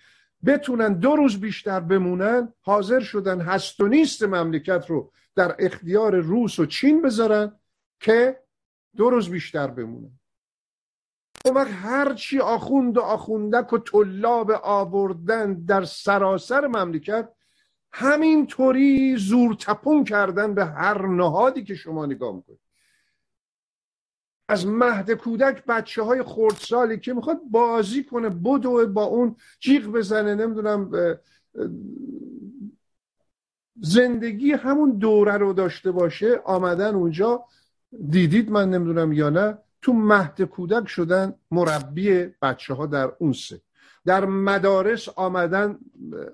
[0.47, 6.59] بتونن دو روز بیشتر بمونن حاضر شدن هست و نیست مملکت رو در اختیار روس
[6.59, 7.53] و چین بذارن
[8.01, 8.43] که
[8.97, 10.19] دو روز بیشتر بمونن.
[11.45, 17.29] اون وقت هرچی آخوند و آخوندک و طلاب آوردن در سراسر مملکت
[17.93, 22.61] همینطوری زور تپون کردن به هر نهادی که شما نگاه می‌کنید.
[24.49, 30.35] از مهد کودک بچه های خردسالی که می‌خواد بازی کنه بدو با اون جیغ بزنه
[30.35, 30.91] نمی‌دونم
[33.81, 36.41] زندگی همون دوره رو داشته باشه.
[36.45, 37.45] آمدن اونجا
[38.11, 43.61] دیدید من نمی‌دونم یا نه تو مهد کودک شدن مربی بچه ها در اون سه.
[44.05, 45.79] در مدارس آمدن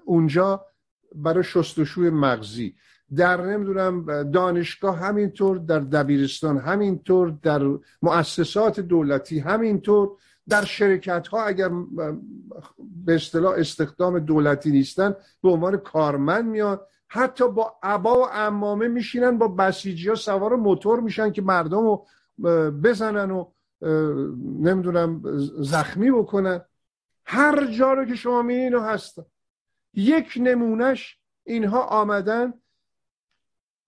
[0.05, 0.67] اونجا
[1.15, 2.75] برای شستشوی مغزی.
[3.17, 7.63] در نمی‌دونم دانشگاه همینطور در دبیرستان همینطور در
[8.03, 10.11] مؤسسات دولتی همینطور.
[10.49, 11.71] در شرکت ها اگر
[13.07, 16.81] به اصطلاح استخدام دولتی نیستن به عنوان کارمند میان.
[17.09, 22.07] حتی با عبا و امامه میشینن با بسیجی ها سوار موتور میشن که مردم رو
[22.83, 23.51] بزنن و
[24.61, 25.23] نمی‌دونم
[25.59, 26.61] زخمی بکنن.
[27.27, 29.23] هر جا رو که شما می‌بینید هستن.
[29.97, 32.55] یک نمونهش اینها آمدن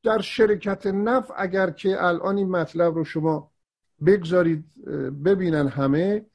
[0.02, 3.52] در شرکت نف اگر که الان این مطلب رو شما
[4.06, 4.64] بگذارید
[5.24, 6.26] ببینن همه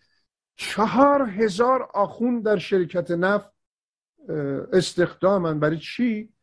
[0.56, 3.46] چهار هزار آخون در شرکت نف
[4.74, 6.34] استخدامن برای چی؟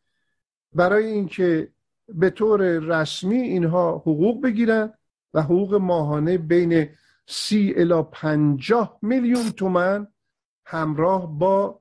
[0.73, 1.71] برای اینکه
[2.07, 4.93] به طور رسمی اینها حقوق بگیرن
[5.33, 6.89] و حقوق ماهانه بین
[7.27, 10.07] سی الا پنجاه میلیون تومن
[10.65, 11.78] همراه با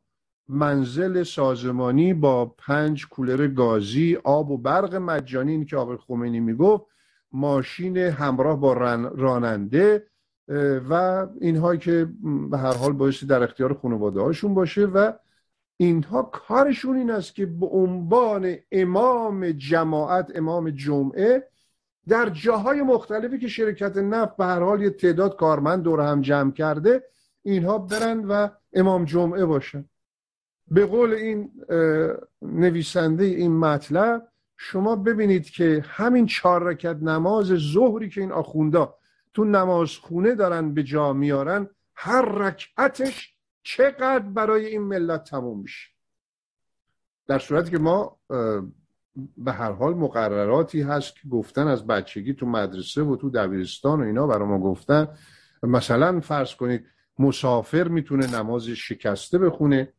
[0.49, 6.85] منزل سازمانی با پنج کولر گازی آب و برق مجانی که آقای خمینی می‌گفت
[7.33, 8.73] ماشین همراه با
[9.17, 10.07] راننده
[10.91, 12.09] و اینهایی که
[12.51, 15.13] به هر حال بایستی در اختیار خانواده هاشون باشه و
[15.77, 21.49] اینها کارشون این است که به عنوان امام جماعت امام جمعه
[22.09, 26.53] در جاهای مختلفی که شرکت نفت به هر حال یه تعداد کارمند دور هم جمع
[26.53, 27.05] کرده
[27.43, 29.85] اینها برن و امام جمعه باشن.
[30.71, 31.51] به قول این
[32.43, 38.95] نویسنده این مطلب شما ببینید که همین چهار رکت نماز ظهری که این آخوندا
[39.35, 45.89] تو نماز خونه دارن به جا میارن هر رکعتش چقدر برای این ملت تموم میشه.
[47.27, 48.17] در صورتی که ما
[49.37, 54.05] به هر حال مقرراتی هست که گفتن از بچگی تو مدرسه و تو دبیرستان و
[54.05, 55.09] اینا برای ما گفتن.
[55.63, 56.87] مثلا فرض کنید
[57.19, 59.93] مسافر می‌تونه نماز شکسته بخونه.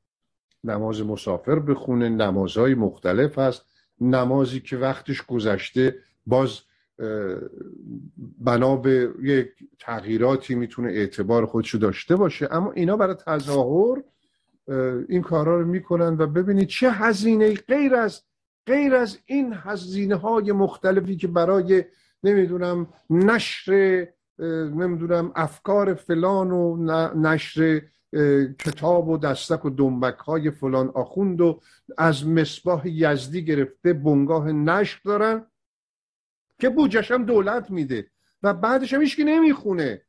[0.64, 3.66] نماز مسافر بخونه نمازهای مختلف هست.
[4.02, 5.96] نمازی که وقتش گذشته
[6.26, 6.60] باز
[8.40, 9.48] بنا به یک
[9.80, 12.48] تغییراتی می‌تونه اعتبار خودشو داشته باشه.
[12.52, 14.04] اما اینا برای تظاهر
[15.10, 18.22] این کارا رو می‌کنن و ببینید چه هزینه غیر از
[18.68, 21.84] غیر از این هزینه های مختلفی که برای
[22.24, 24.08] نمی‌دونم نشر
[24.74, 26.78] نمی‌دونم افکار فلان و
[27.16, 27.82] نشر
[28.60, 31.62] کتاب و دستک و دنبک های فلان آخوند و
[31.98, 35.46] از مصباح یزدی گرفته بنگاه نشر دارن
[36.60, 38.08] که بوجش هم دولت میده
[38.44, 40.02] و بعدش هم که نمی‌خونه.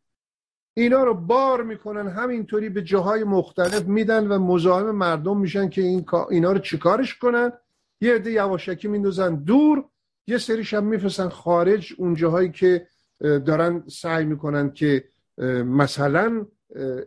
[0.75, 6.07] اینا رو بار می‌کنن همینطوری به جاهای مختلف میدن و مزاحم مردم میشن که این
[6.31, 7.53] اینا رو چیکارش کنن؟
[8.01, 9.85] یه عده یواشکی میندازن دور
[10.27, 12.87] یه سریش هم میفرستن خارج اون جاهایی که
[13.21, 15.05] دارن سعی می‌کنن که
[15.65, 16.47] مثلا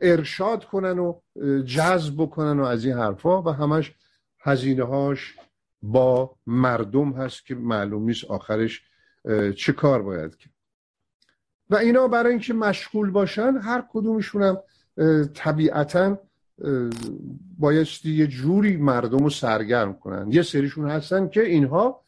[0.01, 1.19] ارشاد کنن و
[1.65, 3.93] جذب بکنن و از این حرفا و همش
[4.39, 5.35] هزینه هاش
[5.81, 8.81] با مردم هست که معلوم نیست آخرش
[9.57, 10.53] چه کار باید کرد.
[11.69, 14.57] و اینا برای اینکه مشغول باشن هر کدومشون هم
[15.33, 16.17] طبیعتا
[17.59, 20.31] بایستی یه جوری مردم رو سرگرم کنن.
[20.31, 22.03] یه سریشون هستن که اینها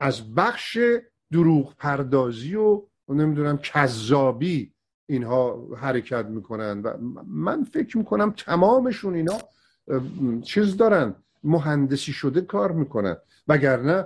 [0.00, 0.78] از بخش
[1.32, 4.71] دروغ پردازی و نمی‌دونم کذابی
[5.12, 6.96] اینها حرکت می‌کنن و
[7.26, 9.38] من فکر می‌کنم تمامشون اینا
[10.42, 13.16] چیز دارن مهندسی شده کار می‌کنن.
[13.48, 14.04] وگرنه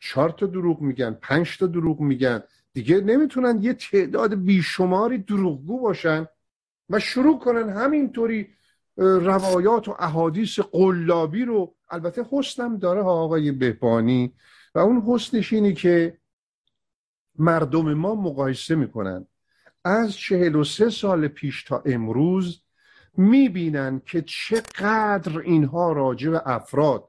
[0.00, 2.42] چهار تا دروغ میگن پنج تا دروغ میگن.
[2.72, 6.26] دیگه نمی‌تونن یه تعداد بیشماری دروغگو باشن
[6.90, 8.48] و شروع کنن همینطوری
[8.96, 14.32] روایات و احادیث قلابی رو البته حسنم داره ها آقای بهبانی
[14.74, 16.18] و اون حسنش اینی که
[17.38, 19.26] مردم ما مقایسه می‌کنن.
[19.86, 22.62] از چهل و سه سال پیش تا امروز
[23.16, 27.08] می‌بینن که چقدر اینها راجع به افراد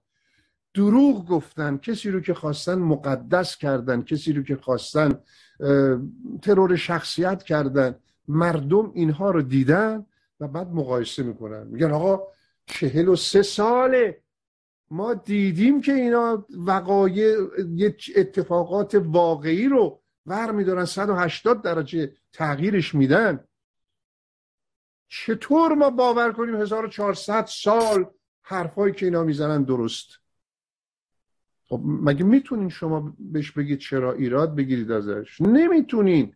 [0.74, 5.20] دروغ گفتن کسی رو که خواستن مقدس کردن کسی رو که خواستن
[6.42, 7.96] ترور شخصیت کردن
[8.28, 10.06] مردم اینها رو دیدن
[10.40, 11.68] و بعد مقایسه می‌کنن.
[11.68, 12.24] میگن آقا
[12.66, 14.22] چهل و سه ساله.
[14.92, 17.36] ما دیدیم که اینا وقایع
[18.16, 23.44] اتفاقات واقعی رو ور میدارن 180 درجه تغییرش میدن.
[25.08, 28.06] چطور ما باور کنیم 1400 سال
[28.42, 30.08] حرفایی که اینا می‌زنن درست؟
[31.66, 36.36] خب مگه می‌تونین شما بهش بگید چرا ایراد بگیرید ازش؟ نمی‌تونین.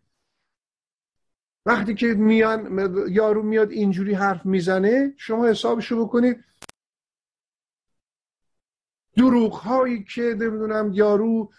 [1.66, 6.44] وقتی که میان یارو میاد اینجوری حرف می‌زنه شما حسابشو بکنید.
[9.18, 11.52] دروغ هایی که نمی‌دونم یارو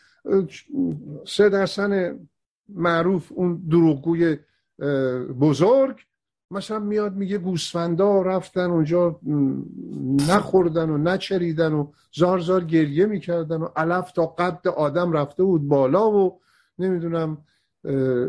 [1.26, 2.18] سه حسن
[2.68, 4.38] معروف اون دروغگوی
[5.40, 5.96] بزرگ.
[6.50, 9.20] مثلا میاد میگه گوسفندا رفتن اونجا
[10.28, 15.68] نخوردن و نچریدن و زار زار گریه می‌کردن و علف تا قد آدم رفته بود
[15.68, 16.40] بالا و
[16.78, 17.38] نمی‌دونم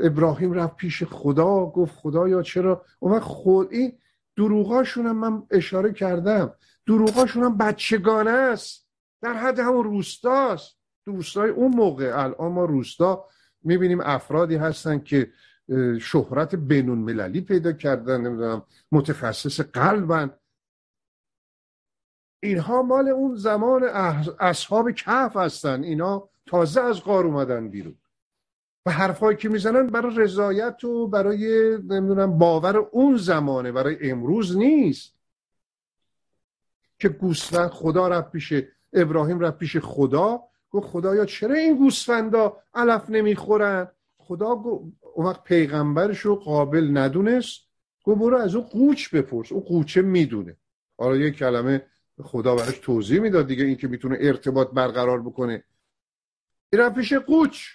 [0.03, 3.93] ابراهیم رفت پیش خدا گفت خدایا چرا؟ اون خود این
[4.37, 6.53] دروغاشون هم من اشاره کردم.
[6.87, 8.87] دروغاشون هم بچگانه است.
[9.21, 10.77] در حد همون روستاست.
[11.05, 13.25] روستای اون موقع الان ما روستا
[13.63, 15.31] می‌بینیم افرادی هستن که
[16.01, 20.31] شهرت بینون مللی پیدا کردن نمی‌دونم متخصص قلبن
[22.43, 23.83] اینها مال اون زمان
[24.39, 25.83] اصحاب کف هستن.
[25.83, 27.95] اینا تازه از غار اومدن بیرون.
[28.85, 35.13] و حرفایی که می‌زنن برای رضایت و برای نمی‌دونم باور اون زمانه برای امروز نیست.
[36.99, 38.53] که گوسفند خدا رفت پیش
[38.93, 40.43] ابراهیم رفت پیش خدا.
[40.73, 47.61] گفت خدایا چرا این گوسفندا علف نمی‌خورن؟ خدا اون وقت پیغمبرش رو قابل ندونست.
[48.03, 49.51] گفت برو از اون قوچ بپرس.
[49.51, 50.57] اون قوچه می‌دونه.
[50.97, 51.85] حالا یه کلمه
[52.21, 55.63] خدا براش توضیح می‌داد دیگه اینکه می‌تونه ارتباط برقرار بکنه.
[56.73, 57.67] این پیش قوچ.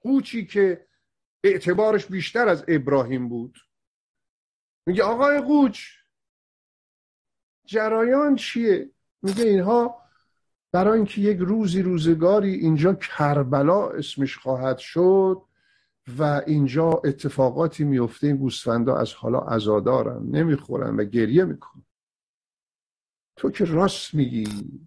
[0.00, 0.86] قوچی که
[1.44, 3.56] اعتبارش بیشتر از ابراهیم بود.
[4.86, 5.80] میگه آقای قوچ
[7.64, 8.90] جرایان چیه؟
[9.22, 10.05] میگه اینها
[10.72, 15.42] برای اینکه یک روزی روزگاری اینجا کربلا اسمش خواهد شد
[16.18, 21.82] و اینجا اتفاقاتی میفته این گوسفندا از حالا ازادارن نمی‌خورن و گریه می‌کنن.
[23.36, 24.80] تو که راست میگی.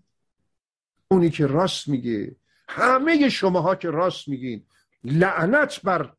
[1.11, 2.35] اونی که راست میگه.
[2.69, 4.65] همه شماها که راست میگین.
[5.03, 6.13] لعنت بر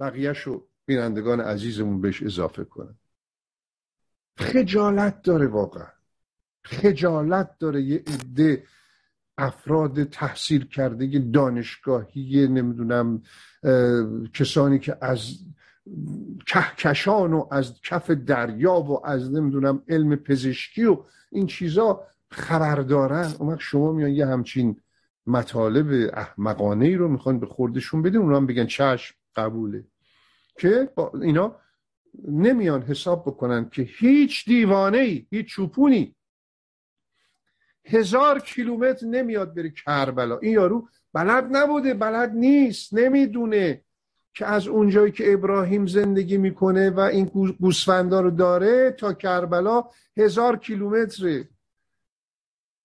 [0.00, 2.98] بقیهشو بینندگان عزیزمون بهش اضافه کنن.
[4.38, 5.88] خجالت داره واقعا.
[6.64, 8.64] خجالت داره یه عده
[9.40, 13.22] افراد تحصیل کرده دانشگاهی نمی‌دونم
[14.34, 15.38] کسانی که از
[16.46, 20.98] کهکشان و از کف دریا و از نمی‌دونم علم پزشکی و
[21.32, 23.32] این چیزا خبر دارن.
[23.38, 24.80] اون شما میان یه همچین
[25.26, 29.84] مطالب احمقانه ای رو می‌خوان به خوردشون بدین اونا هم بگن چشم قبوله.
[30.58, 30.90] که
[31.22, 31.56] اینا
[32.28, 36.14] نمیان حساب بکنن که هیچ دیوانه ای هیچ چوپونی
[37.84, 40.38] هزار کیلومتر نمیاد بره کربلا.
[40.38, 43.84] این یارو بلد نبوده بلد نیست نمی‌دونه
[44.34, 47.24] که از اونجایی که ابراهیم زندگی می‌کنه و این
[47.60, 49.84] گوسفندا رو داره تا کربلا
[50.16, 51.48] هزار کیلومتره.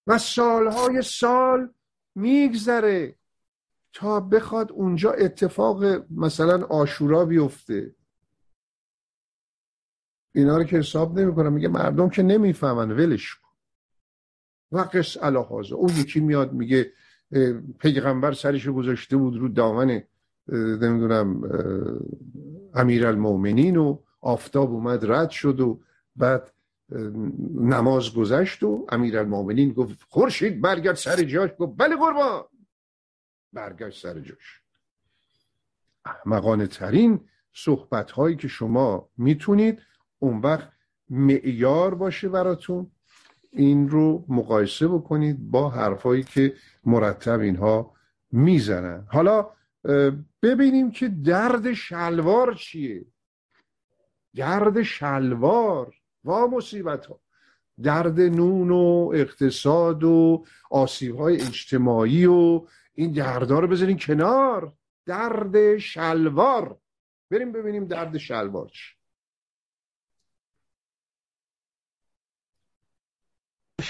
[0.08, 1.70] و سالهای سال
[2.16, 3.16] میگذره
[3.94, 7.96] تا بخواد اونجا اتفاق مثلا آشورا بیفته.
[10.36, 13.36] اینا رو که حساب نمی‌کنم میگه مردم که نمی‌فهمن ولش
[14.76, 16.92] و قص الهازه اون یکی میاد میگه
[17.80, 20.04] پیغمبر سرش گذاشته بود رو دامن
[20.48, 21.42] نمی‌دونم
[22.74, 25.82] امیر المومنین و آفتاب اومد رد شد و
[26.16, 26.52] بعد
[27.56, 32.44] نماز گذشت و امیر المومنین گفت خورشید برگرد سر جاش گفت بله قربان.
[33.54, 34.62] برگشت سر جاش.
[36.06, 37.20] احمقانه ترین
[37.54, 39.82] صحبت هایی که شما می‌تونید
[40.20, 40.70] اون وقت
[41.10, 42.92] معیار باشه براتون.
[43.56, 46.54] این رو مقایسه بکنید با حرفایی که
[46.86, 47.94] مرتب اینها
[48.32, 49.08] می‌زنن.
[49.12, 49.50] حالا
[50.42, 53.06] ببینیم که درد شلوار چیه.
[54.36, 55.94] درد شلوار
[56.26, 57.20] و مصیبت ها
[57.84, 64.74] درد نون و اقتصاد و آسیب های اجتماعی و این دردها رو بذارین کنار.
[65.06, 66.78] درد شلوار.
[67.32, 68.96] بریم ببینیم درد شلوار چی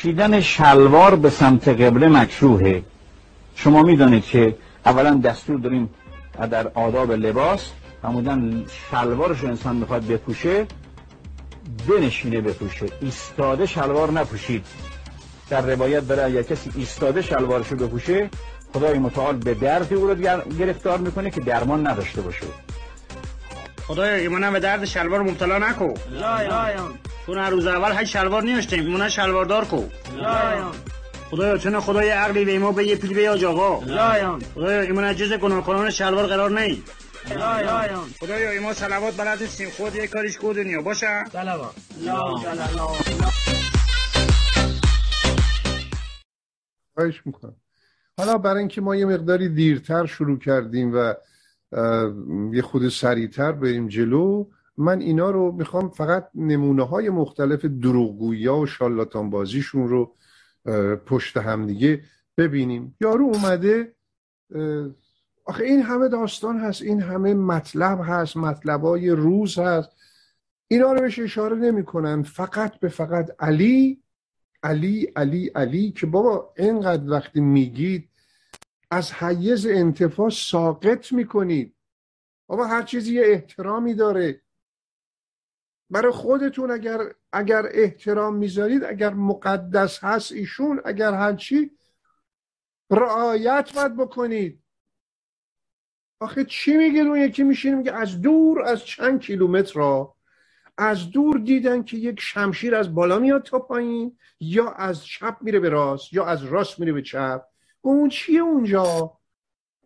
[0.06, 2.84] پوشیدن شلوار به سمت قبله مکروهه.
[3.56, 5.90] شما می‌دانید که اولا دستور داریم
[6.52, 7.72] در آداب لباس
[8.04, 10.66] همودن شلوارش انسان می‌خواد بپوشه
[11.88, 12.86] بنشینه بپوشه.
[13.02, 14.66] ایستاده شلوار نپوشید.
[15.50, 18.30] در روایت برای اگر کسی ایستاده شلوارشو بپوشه
[18.74, 20.16] خدای متعال به دردی او رو
[20.60, 22.46] گرفتار می‌کنه که درمان نداشته باشه.
[23.88, 25.94] خدایا ایمانم به درد شلوار مبتلا نکو
[27.26, 29.84] چون هر روز اول هی شلوار نیاشتیم ایمانه شلواردار کو.
[31.32, 35.90] خدایا چون خدای عقلی به ما به یه پیل به آقا خدایا ایمان جز گناهکاران
[35.90, 36.84] شلوار قرار نی.
[38.20, 40.82] خدایا ایما سلوات بلد سیم خود یه کاریش کو دنیا.
[40.82, 41.76] باشه؟ سلوات
[46.94, 47.56] خواهش می‌کنم.
[48.18, 51.14] حالا برای اینکه ما یه مقداری دیرتر شروع کردیم و
[52.54, 54.46] یه خود سریعتر بریم جلو.
[54.78, 60.16] من اینا رو می‌خوام فقط نمونه های مختلف دروغگویی و شالاتان بازیشون رو
[61.06, 62.02] پشت هم دیگه
[62.38, 62.96] ببینیم.
[63.02, 63.96] یارو اومده
[65.46, 69.90] آخه این همه داستان هست این همه مطلب هست مطلبای روز هست.
[70.68, 72.24] اینا رو بهش اشاره نمی‌کنن.
[72.24, 74.02] فقط به فقط علی
[74.64, 78.10] علی علی علی که بابا اینقدر وقتی میگید
[78.92, 81.76] از حیز انتفاع ساقط می‌کنید
[82.48, 84.42] بابا هر چیزی یه احترامی داره.
[85.90, 87.00] برای خودتون اگر
[87.32, 91.72] اگر احترام می‌ذارید اگر مقدس هست ایشون اگر هرچی
[92.90, 94.64] رعایت باید بکنید.
[96.20, 100.16] آخه چی میگه اون یکی میشین میگه از دور از چند کیلومتر را
[100.78, 105.60] از دور دیدن که یک شمشیر از بالا میاد تا پایین یا از چپ میره
[105.60, 107.46] به راست یا از راست میره به چپ.
[107.90, 109.18] اون چیه اونجا؟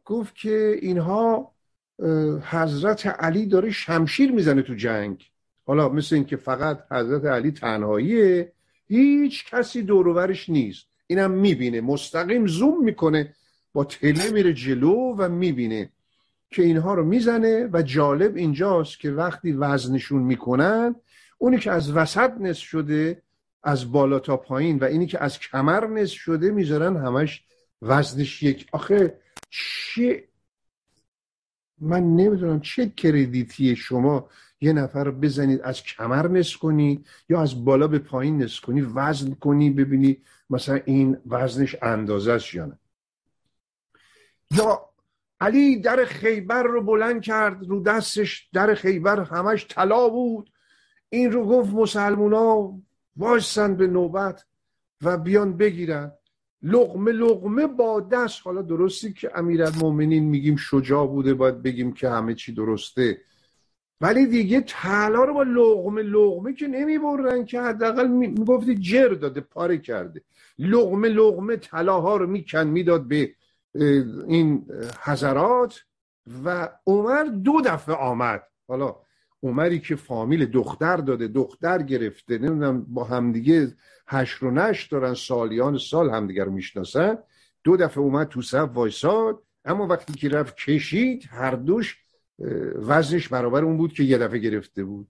[0.06, 1.52] گفت که اینها
[2.44, 5.26] حضرت علی داره شمشیر می‌زنه تو جنگ.
[5.66, 8.52] حالا مثل اینکه فقط حضرت علی تنهاییه
[8.88, 10.86] هیچ کسی دوروورش نیست.
[11.08, 11.82] اینم می‌بینه.
[11.82, 13.34] مستقیم زوم می‌کنه.
[13.74, 15.90] با تله میره جلو و می‌بینه
[16.52, 20.96] که اینها رو می‌زنه و جالب اینجاست که وقتی وزنشون می‌کنن
[21.38, 23.22] اونی که از وسط نصف شده
[23.64, 27.44] از بالا تا پایین و اینی که از کمر نصف شده می‌ذارن همش
[27.82, 28.68] وزنش یک.
[28.72, 29.20] آخه
[29.50, 30.24] چه
[31.82, 34.30] من نمی‌دونم چه کردیتی شما
[34.62, 38.82] یه نفر رو بزنید از کمر نس کنی یا از بالا به پایین نس کنی
[38.82, 40.18] وزن کنی ببینی
[40.50, 42.80] مثلا این وزنش اندازه است یا نه.
[44.52, 44.90] یا
[45.42, 50.52] علی در خیبر رو بلند کرد رو دستش در خیبر همش طلا بود.
[51.10, 52.80] این رو گفت مسلمونا
[53.18, 54.46] وایسن به نوبت
[55.02, 56.12] و بیان بگیرن.
[56.64, 58.42] لغمه لغمه با دست.
[58.44, 63.22] حالا درستی که امیرالمومنین میگیم شجاع بوده باید بگیم که همه چی درسته.
[64.02, 69.78] ولی دیگه طلا رو با لغمه لغمه که نمی‌برن که حداقل می‌گفتی جر داده پاره
[69.78, 70.22] کرده.
[70.60, 73.34] لغمه لغمه طلاها رو میکن می‌داد به
[74.28, 74.66] این
[75.04, 75.84] حضرات
[76.46, 78.44] و عمر دو دفعه آمد.
[78.68, 78.96] حالا
[79.44, 83.74] عمری که فامیل دختر داده دختر گرفته نمی‌دونم با همدیگه
[84.12, 87.18] هشت و نشت دارن سالیان سال همدیگه رو می‌شناسن.
[87.64, 91.98] دو دفعه اومد تو صف وایساد اما وقتی که رفت کشید هر دوش
[92.76, 95.08] وزنش برابر اون بود که یه دفعه گرفته بود.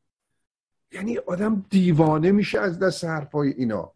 [0.91, 3.93] یعنی آدم دیوانه میشه از دست حرفای اینا.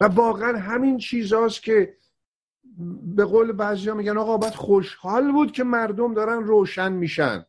[0.00, 1.96] و واقعا همین چیزاست که
[3.02, 7.46] به قول بعضی ها میگن آقا باید خوشحال بود که مردم دارن روشن میشن.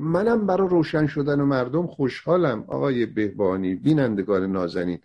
[0.00, 4.98] منم برای روشن شدن مردم خوشحالم آقای بهبانی بینندگان نازنین.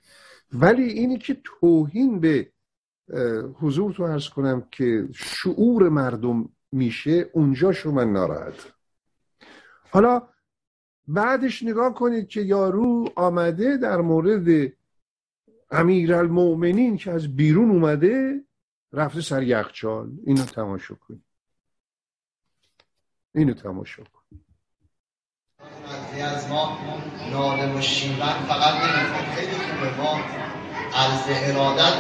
[0.54, 2.52] ولی اینی که توهین به
[3.54, 8.74] حضور تو ارز کنم که شعور مردم میشه اونجا من ناراحت.
[9.92, 10.28] حالا
[11.08, 14.72] بعدش نگاه کنید که یارو آمده در مورد
[15.72, 18.44] امیرالمؤمنین که از بیرون اومده
[18.94, 20.12] رفته سر یخچال.
[20.26, 21.24] اینو تماشا کنید.
[23.36, 24.55] اینو تماشا کنید.
[26.22, 26.78] از ما
[27.32, 29.26] ناله و شیون فقط نمی‌خواد.
[29.36, 29.92] خیلی خوبه.
[30.04, 30.24] ما
[30.94, 31.94] عرض ارادت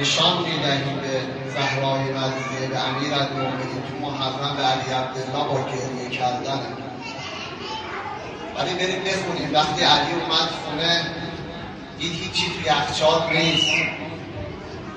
[0.00, 1.20] نشان می‌دهیم به
[1.54, 6.60] زهرای رضیه به امیر المومنین تو محرم به علی عبدالله با گریه کردن.
[8.58, 9.54] ولی بریم بخونیم.
[9.54, 11.06] وقتی علی اومد خونه
[11.98, 13.70] دید هیچی توی یخچال نیست.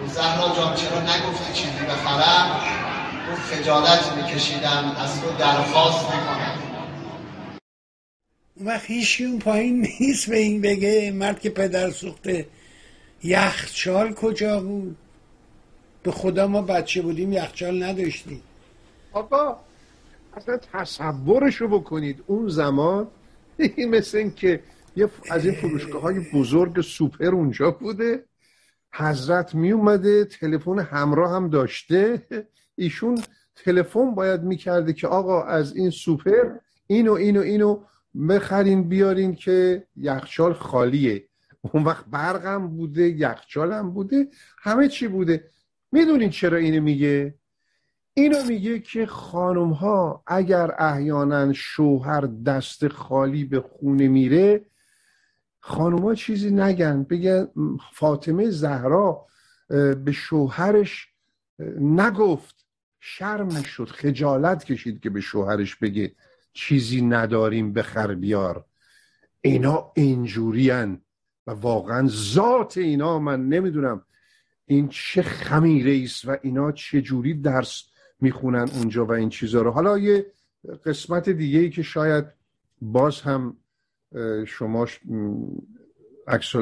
[0.04, 2.60] و زهرا جان چرا نگفتی چیزی بخرم
[3.32, 4.96] گفت خجالت میکشیدم.
[5.04, 6.47] از تو درخواست می‌کنم.
[8.60, 12.48] اون وقت هیچی اون پایین نیست به این بگه مرد که پدر سوخته
[13.24, 14.98] یخچال کجا بود؟
[16.04, 18.42] به خدا ما بچه بودیم یخچال نداشتیم.
[19.14, 19.60] آقا
[20.34, 22.24] اصلا تصورشو بکنید.
[22.28, 23.08] اون زمان
[23.90, 24.60] مثل این که
[24.96, 28.24] یه از این فروشگاه های بزرگ سوپر اونجا بوده.
[28.94, 32.28] حضرت می اومده تلفن همراه هم داشته.
[32.76, 33.22] ایشون
[33.56, 36.50] تلفن باید می‌کرده که آقا از این سوپر
[36.88, 37.80] اینو اینو اینو
[38.30, 41.28] بخرین بیارین که یخچال خالیه.
[41.62, 44.28] اون وقت برقم بوده یخچالم بوده
[44.62, 45.50] همه چی بوده.
[45.92, 47.36] می‌دونین چرا اینو میگه؟
[48.14, 54.66] اینو میگه که خانم ها اگر احیانا شوهر دست خالی به خونه میره
[55.60, 57.04] خانم ها چیزی نگن.
[57.04, 57.48] بگن
[57.94, 59.26] فاطمه زهرا
[60.06, 61.08] به شوهرش
[61.80, 62.56] نگفت.
[63.00, 63.90] شرم شد.
[63.90, 66.12] خجالت کشید که به شوهرش بگه.
[66.58, 68.66] چیزی نداریم بخر بیار.
[69.42, 71.02] اینا اینجورین
[71.48, 74.02] و واقعا ذات اینا من نمی‌دونم
[74.66, 77.84] این چه خمیره است و اینا چه جوری درس
[78.20, 79.72] می‌خونن اونجا و این چیزا رو.
[79.72, 80.26] حالا یه
[80.86, 82.26] قسمت دیگه ای که شاید
[82.82, 83.58] باز هم
[84.48, 84.88] شما
[86.28, 86.56] عکس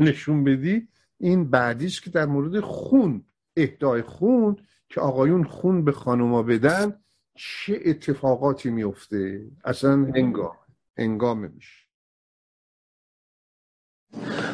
[0.00, 0.88] نشون بدی
[1.18, 3.24] این بعدی است که در مورد خون
[3.56, 4.56] اهدای خون
[4.88, 7.01] که آقایون خون به خانوما بدن
[7.34, 10.56] چه اتفاقاتی میفته؟ اصلا هنگام
[10.98, 11.82] هنگام میشه.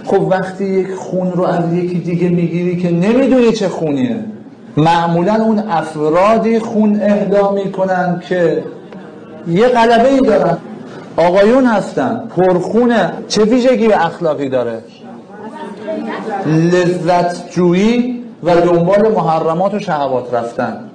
[0.05, 4.24] خب وقتی یک خون رو از یکی دیگه می‌گیری که نمی‌دونی چه خونیه
[4.76, 8.64] معمولا اون افرادی خون اهدا می‌کنن که
[9.49, 10.59] یه قلبه ای دارن.
[11.16, 13.12] آقایون هستن پرخونه.
[13.29, 14.85] چه ویژگی اخلاقی داره؟
[16.47, 20.88] لذت جویی و دنبال محرمات و شهوات رفتن.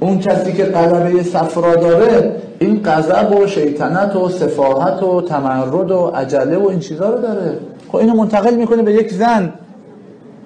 [0.00, 6.06] اون کسی که قلبه صفرا داره این غضب و شیطنت و سفاحت و تمرد و
[6.14, 7.58] عجله و این چیزا رو داره.
[7.88, 9.52] خب اینو منتقل می‌کنه به یک زن.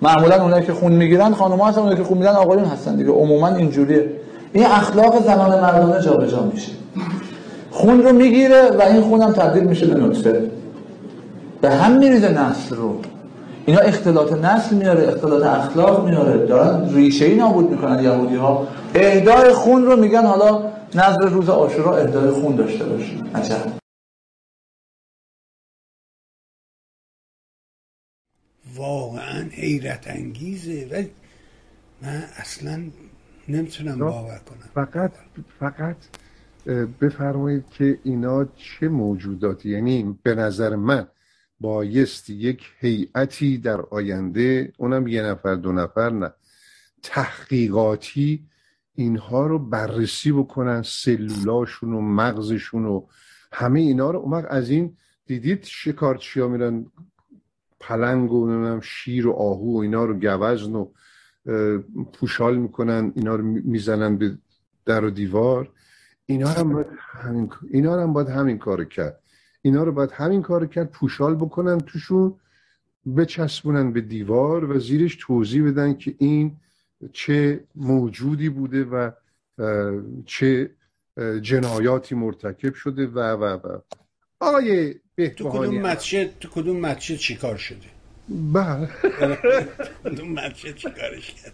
[0.03, 3.11] معمولا اونایی که خون می‌گیرن خانم‌ها هستن اونایی که خون میدن آقایون هستن دیگه.
[3.11, 4.07] عموما اینجوریه.
[4.53, 6.73] این اخلاق زنان مردانه جابجا میشه.
[7.71, 10.43] خون رو می‌گیره و این خونم تبدیل میشه به نطفه.
[11.61, 12.95] به هم میریزه نسل رو.
[13.71, 16.47] اینا اختلاط نسل میاره اختلاط اخلاق میاره.
[16.47, 21.97] دارن ریشه ای نابود می‌کنن یهودی ها اهدای خون رو میگن حالا نظر روز آشورا
[21.97, 23.73] اهدای خون داشته باشیم عجب.
[28.75, 30.89] واقعا حیرت انگیزه.
[30.93, 31.11] ولی
[32.03, 32.83] من اصلا
[33.49, 34.87] نمی‌تونم باور کنم.
[34.87, 35.13] فقط
[35.61, 35.97] فقط
[37.01, 41.09] بفرمایید که اینا چه موجوداتی؟ یعنی به نظر من
[41.61, 46.33] بایستی یک هیئتی در آینده اونم یه نفر دو نفر نه
[47.03, 48.47] تحقیقاتی
[48.95, 53.07] اینها رو بررسی بکنن سلولاشون و مغزشون و
[53.53, 54.19] همه اینا رو.
[54.19, 54.97] اون از این
[55.27, 56.87] دیدید شکارچی ها میرن
[57.81, 60.89] پلنگ و شیر و آهو و اینا رو گوزن و
[62.13, 64.39] پوشال می‌کنن اینا رو می‌زنن به
[64.87, 65.71] در و دیوار.
[66.27, 69.20] اینا هم باید همین, اینا هم باید همین کار کرد.
[69.63, 72.35] اینا رو باید همین کار کرد پوشال بکنن توشون
[73.17, 76.57] بچسبونن به دیوار و زیرش توضیح بدن که این
[77.13, 79.11] چه موجودی بوده و
[80.27, 80.71] چه
[81.43, 83.79] جنایاتی مرتکب شده و و و.
[84.41, 87.87] آقای تو کدوم مسجد تو کدوم مسجد چیکار شده؟
[88.29, 88.89] بله.
[90.05, 91.53] کدوم مسجد چیکارش کرد؟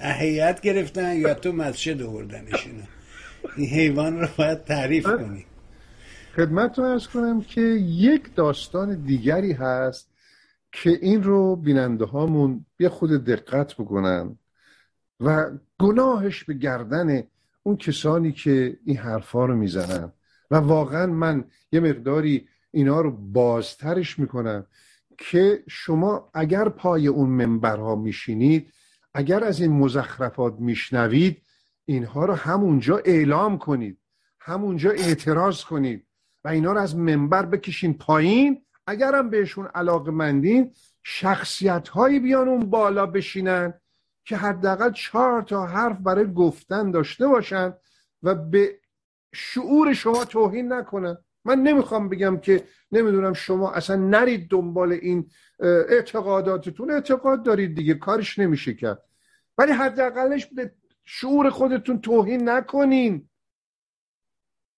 [0.00, 2.84] احیات گرفتن یا تو مسجد آوردنش اینا؟
[3.56, 5.46] این حیوان رو باید تعریف کنی.
[6.36, 10.10] خدمتتون ارز کنم که یک داستان دیگری هست
[10.72, 14.38] که این رو بیننده هامون یه خود دقت بکنن
[15.20, 17.22] و گناهش به گردن
[17.62, 20.12] اون کسانی که این حرفا رو می‌زنن.
[20.50, 24.66] و واقعا من یه مقداری اینا رو بازترش می‌کنم
[25.18, 28.72] که شما اگر پای اون منبرها میشینید
[29.14, 31.42] اگر از این مزخرفات میشنوید
[31.84, 33.98] اینها رو همونجا اعلام کنید
[34.40, 36.03] همونجا اعتراض کنید.
[36.44, 38.62] و اینا رو از منبر بکشین پایین.
[38.86, 40.72] اگرم بهشون علاقه مندین
[41.02, 43.74] شخصیت هایی بیان اون بالا بشینن
[44.24, 47.74] که حداقل چهار تا حرف برای گفتن داشته باشن
[48.22, 48.78] و به
[49.34, 51.16] شعور شما توهین نکنن.
[51.44, 55.30] من نمی‌خوام بگم که نمی‌دونم شما اصلا نرید دنبال این
[55.60, 56.90] اعتقاداتتون.
[56.90, 59.02] اعتقاد دارید دیگه کارش نمیشه کرد.
[59.58, 60.72] ولی حداقلش به
[61.04, 63.28] شعور خودتون توهین نکنین.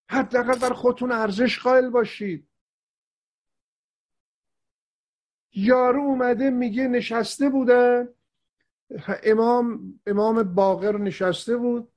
[0.09, 2.49] حداقل بر خودتون ارزش قائل باشید.
[5.53, 8.09] یارو اومده میگه نشسته بودن
[9.25, 11.89] امام امام باقر نشسته بود.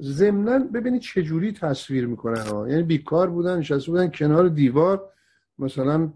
[0.00, 2.68] ضمنا ببینید چجوری تصویر می‌کنن ها.
[2.68, 5.12] یعنی بیکار بودن نشسته بودن کنار دیوار.
[5.58, 6.12] مثلا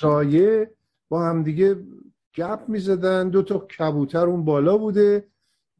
[0.00, 0.74] سایه
[1.08, 1.76] با هم دیگه
[2.34, 3.28] گپ می‌زدن.
[3.28, 5.28] دو تا کبوتر اون بالا بوده.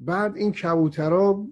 [0.00, 1.46] بعد این کبوترها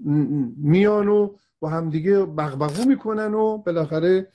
[0.56, 4.28] میان و با هم دیگه بغبغو می‌کنن و بالاخره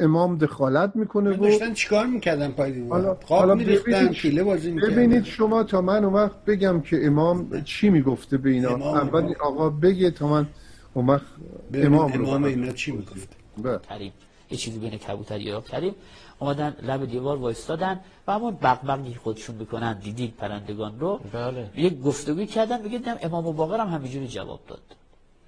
[0.00, 5.24] امام دخالت می‌کنه و داشتن چیکار می‌کردن پای دیوار؟ خواب میریختن پیله بازی می‌کردن ببینید
[5.24, 10.10] شما تا من اون وقت بگم که امام چی می‌گفته به اینا؟ اول آقا بگه
[10.10, 10.46] تا من
[10.94, 11.26] اون وقت
[11.74, 13.78] امام, امام اینا چی می‌گفته بله.
[13.78, 14.12] کریم
[14.50, 15.94] یه چیزی بین کبوتر یا کریم.
[16.38, 19.98] اومدن لب دیوار وایستادن و همون بغبغی خودشون می‌کنن.
[19.98, 21.20] دیدید پرندگان رو.
[21.32, 21.70] بله.
[21.76, 22.82] یک گفتگوی کردن.
[22.82, 24.80] بگید امام و باقر هم همینجوری جواب داد.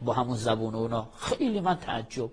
[0.03, 1.09] با همون زبون اونا.
[1.17, 2.31] خیلی من تعجب.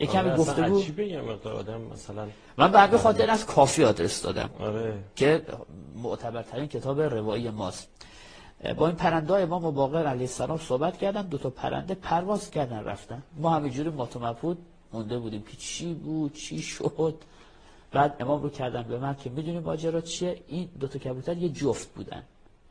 [0.00, 4.50] کمی آره گفتگو چی بگم؟ آدم مثلا من بعد به خاطر از کافی آدرس دادم.
[4.60, 4.98] آره.
[5.16, 5.42] که
[5.96, 7.88] معتبرترین کتاب روایی ماست.
[8.76, 12.84] با این پرنده های امام باقر علیه السلام صحبت کردن دو تا پرنده پرواز کردن
[12.84, 13.22] رفتن.
[13.36, 14.36] ما همینجوری ماتو
[14.92, 15.42] مونده بودیم.
[15.42, 17.14] که چی بود؟ چی شد؟
[17.92, 21.48] بعد امام رو کردن به من که می‌دونی ماجرا چیه؟ این دو تا کبوتر یه
[21.48, 22.22] جفت بودن.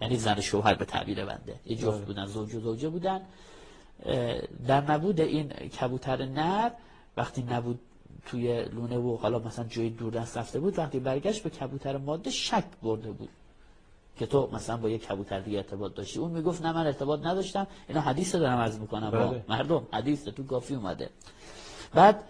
[0.02, 1.56] یعنی زن شوهر به تعبیر بنده.
[1.66, 2.06] یه جفت آره.
[2.06, 3.22] بودن زوج و زوجه بودن.
[4.68, 6.70] در نبود این کبوتر نر
[7.18, 7.80] وقتی نبود
[8.26, 12.64] توی لونه و حالا مثلا جای دوردست رفته بود وقتی برگشت به کبوتر ماده شک
[12.84, 13.30] برده بود
[14.18, 16.20] که تو مثلا با یک کبوتر دیگه ارتباط داشتی.
[16.20, 17.68] اون می‌گفت نه من ارتباط نداشتم.
[17.88, 19.12] اینا حدیث دارم عرض می‌کنم.
[19.12, 19.46] بله.
[19.50, 21.10] مردم حدیث تو کافی اومده.
[21.94, 22.24] بعد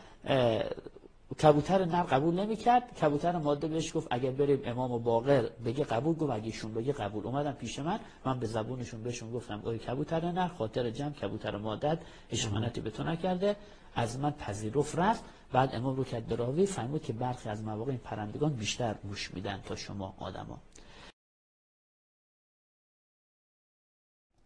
[1.43, 2.93] کبوتر نر قبول نمی‌کرد.
[3.01, 6.93] کبوتر ماده بهش گفت اگر بریم امام و باقر بگه قبول گفت اگه ایشون بگه
[6.93, 7.25] قبول.
[7.25, 11.99] اومدن پیش من من به زبونشون بهشون گفتم اوی کبوتر نر خاطر جمع کبوتر مادت
[12.31, 13.55] اشمانتی به تو نکرده.
[13.95, 15.23] از من پذیرفت رفت.
[15.51, 19.33] بعد امام رو کرد به راوی فهمید که برخی از مواقع این پرندگان بیشتر گوش
[19.33, 20.59] میدن تا شما آدما.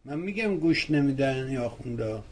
[0.05, 2.23] من میگم گوش نمیدن یا خوندا.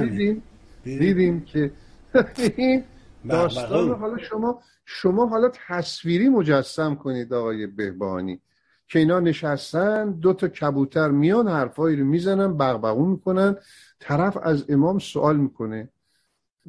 [0.00, 0.42] دیدیم.
[0.84, 1.70] دیدیم که
[3.28, 8.40] داستان رو حالا شما شما حالا تصویری مجسم کنید آقای بهبانی
[8.88, 13.56] که اینا نشستن دو تا کبوتر میان حرفایی رو می‌زنن بغبغو می‌کنن.
[14.00, 15.88] طرف از امام سوال می‌کنه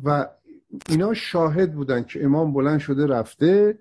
[0.03, 0.27] و
[0.89, 3.79] اینا شاهد بودن که امام بلند شده رفته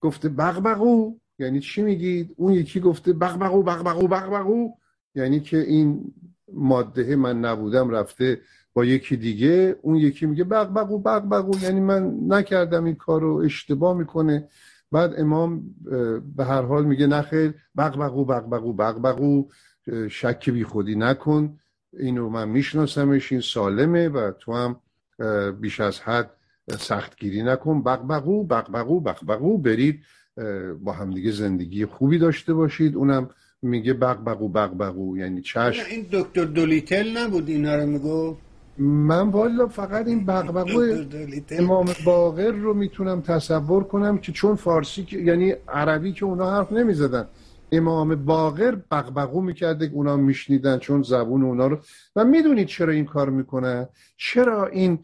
[0.00, 4.70] گفته بغبغو یعنی چی میگید؟ اون یکی گفته بغبغو بغبغو بغبغو
[5.14, 6.14] یعنی که این
[6.52, 8.40] ماده من نبودم رفته
[8.74, 13.96] با یکی دیگه اون یکی میگه بغبغو بغبغو یعنی من نکردم این کار رو اشتباه
[13.96, 14.48] می‌کنه
[14.92, 15.74] بعد امام
[16.36, 19.48] به هر حال میگه نخیر بغبغو بغبغو بغبغو
[20.10, 21.58] شک بی خودی نکن
[21.98, 24.76] اینو من میشناسمش این سالمه و تو هم
[25.52, 26.30] بیش از حد
[26.78, 30.00] سختگیری نکن بقبقو بقبقو بقبقو برید
[30.80, 33.30] با همدیگه زندگی خوبی داشته باشید اونم
[33.62, 38.36] میگه بقبقو بقبقو یعنی چشم این دکتر دولیتل نبود اینا رو میگو
[38.78, 40.82] من والا فقط این بقبقو
[41.50, 47.28] امام باقر رو می‌تونم تصور کنم که چون فارسی یعنی عربی که اونا حرف نمی‌زدن.
[47.72, 51.78] امام باقر بقبقو می‌کرده که اونا میشنیدن چون زبون اونا رو.
[52.16, 54.98] و می‌دونید چرا این کار می‌کنن چرا این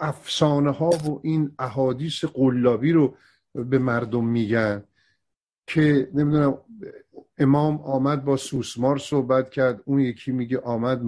[0.00, 3.14] افسانه ها و این احادیث قلابی رو
[3.54, 4.82] به مردم میگن؟
[5.66, 6.58] که نمی‌دونم
[7.38, 11.02] امام آمد با سوسمار صحبت کرد اون یکی میگه آمد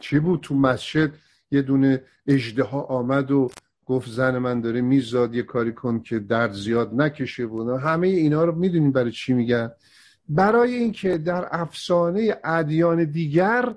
[0.00, 1.10] چی بود تو مسجد؟
[1.50, 3.50] یه دونه اجده ها آمد و
[3.86, 7.46] گفت زن من داره میزاد یه کاری کن که درد زیاد نکشه.
[7.46, 9.70] بود همه اینا رو می‌دونیم برای چی میگن.
[10.28, 13.74] برای اینکه در افسانه ادیان دیگر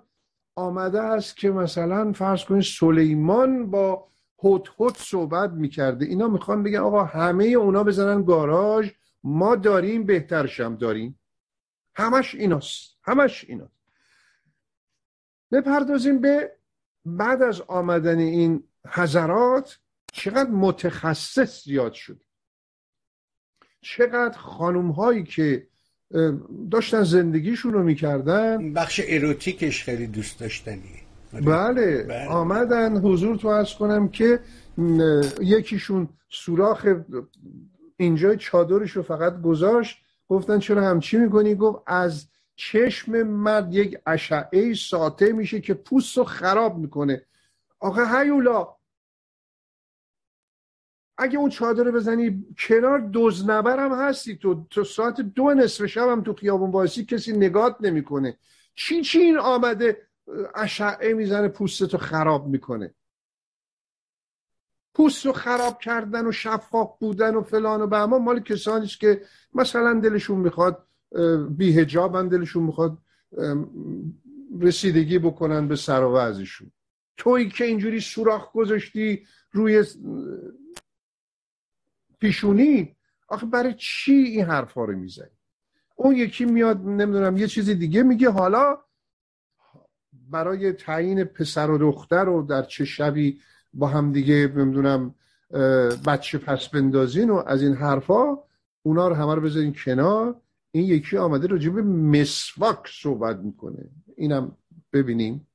[0.55, 4.07] آمده است که مثلا فرض کنید سلیمان با
[4.43, 6.05] هوت هوت صحبت می‌کرده.
[6.05, 8.89] اینا می‌خوان بگن آقا همه اونا بزنن گاراژ
[9.23, 11.19] ما داریم بهترشم داریم.
[11.95, 12.97] همش ایناست.
[13.03, 13.80] همش ایناست.
[15.51, 16.51] بپردازیم به
[17.05, 19.79] بعد از آمدن این حضرات
[20.13, 22.23] چقدر متخصص زیاد شد.
[23.81, 25.67] چقدر خانوم هایی که
[26.71, 28.73] داشتن زندگیشون رو می‌کردن.
[28.73, 31.01] بخش اروتیکش خیلی دوست داشتنی
[31.33, 32.03] بله.
[32.03, 32.27] بله.
[32.27, 34.39] آمدن حضور تو از کنم که
[35.41, 36.87] یکیشون سوراخ
[37.97, 39.97] اینجا چادرش رو فقط گذاشت.
[40.27, 42.25] گفتن چرا همچی می‌کنی؟ گفت از
[42.55, 47.25] چشم مرد یک اشعه ساطع میشه که پوست رو خراب می‌کنه.
[47.79, 48.75] آقا هیولا
[51.17, 54.67] اگه اون چادر بزنی کنار دوزنبر هم هستی تو.
[54.69, 58.37] تو ساعت دو نصف شب هم تو خیابون باسی کسی نگات نمی‌کنه.
[58.75, 60.07] چی چی این آمده
[60.55, 62.93] اشعه می‌زنه پوستتو خراب می‌کنه؟
[64.93, 69.21] پوست رو خراب کردن و شفاف بودن و فلان و به اما مال کسانی که
[69.53, 70.87] مثلا دلشون می‌خواد
[71.49, 72.97] بیهجابن دلشون می‌خواد
[74.59, 76.71] رسیدگی بکنن به سر و وضعشون
[77.17, 79.85] تویی که اینجوری سوراخ گذاشتی روی
[82.19, 82.95] پیشونی
[83.27, 85.37] آخه برای چی این حرفا رو می‌زنی؟
[85.95, 88.77] اون یکی میاد نمی‌دونم یه چیزی دیگه میگه حالا
[90.29, 93.41] برای تعیین پسر و دختر و در چه شبی
[93.73, 95.15] با هم دیگه نمی‌دونم
[96.05, 98.37] بچه پس بندازین و از این حرفا
[98.83, 100.41] اونا رو همه رو بذارین کنار.
[100.71, 103.89] این یکی آمده به مسواک صحبت می‌کنه.
[104.15, 104.57] اینم
[104.93, 105.47] ببینیم.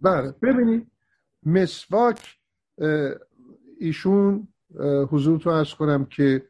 [0.00, 0.90] بله ببینیم.
[1.42, 2.38] مسواک
[3.78, 4.48] ایشون
[5.10, 6.48] حضور تو ارز کنم که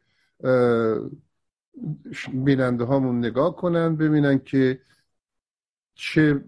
[2.33, 4.81] بیننده هامون نگاه کنن ببینن که
[5.93, 6.43] چه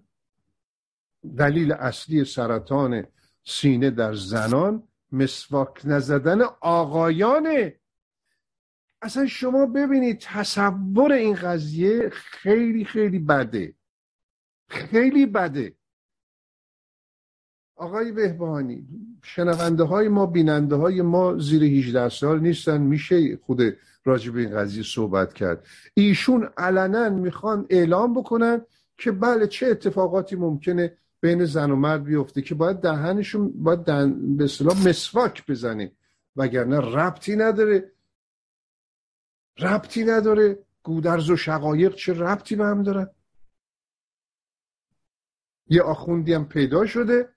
[1.37, 3.05] دلیل اصلی سرطان
[3.43, 7.79] سینه در زنان مسواک نزدن آقایانه
[9.03, 13.73] اصلا شما ببینید تصور این قضیه خیلی خیلی بده.
[14.69, 15.75] خیلی بده.
[17.75, 18.87] آقای بهبانی
[19.23, 22.81] شنونده های ما بیننده های ما زیر 18 سال نیستن.
[22.81, 23.61] میشه خود
[24.05, 25.65] راجع به این قضیه صحبت کرد.
[25.93, 28.61] ایشون علنا می‌خوان اعلام بکنن
[28.97, 34.37] که بله چه اتفاقاتی ممکنه بین زن و مرد بیفته که باید دهنشون باید دهن
[34.37, 35.91] به اصطلاح مسواک بزنه
[36.35, 37.92] وگرنه ربطی نداره.
[39.59, 40.59] ربطی نداره.
[40.83, 43.09] گودرز و شقایق چه ربطی به هم دارن؟
[45.67, 47.29] یه آخوندی هم پیدا شده.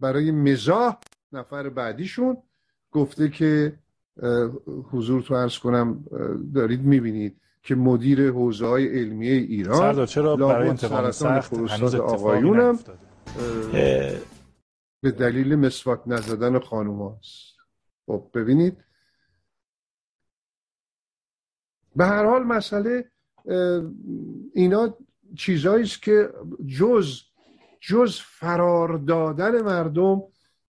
[0.00, 0.98] برای مزاح
[1.32, 2.42] نفر بعدیشون
[2.92, 3.78] گفته که
[4.90, 6.04] حضور تو ارز کنم
[6.54, 12.78] دارید می‌بینید که مدیر حوزه های علمیه ایران سردار چرا برای انتقام سخت هنوز آقایونم
[15.02, 17.56] به دلیل مسواک نزدن خانوم هاست
[18.06, 18.84] خب ببینید
[21.96, 23.04] به هر حال مسئله
[24.54, 24.94] اینا
[25.36, 26.28] چیزایی است که
[26.78, 27.20] جز
[27.80, 30.22] جز فرار دادن مردم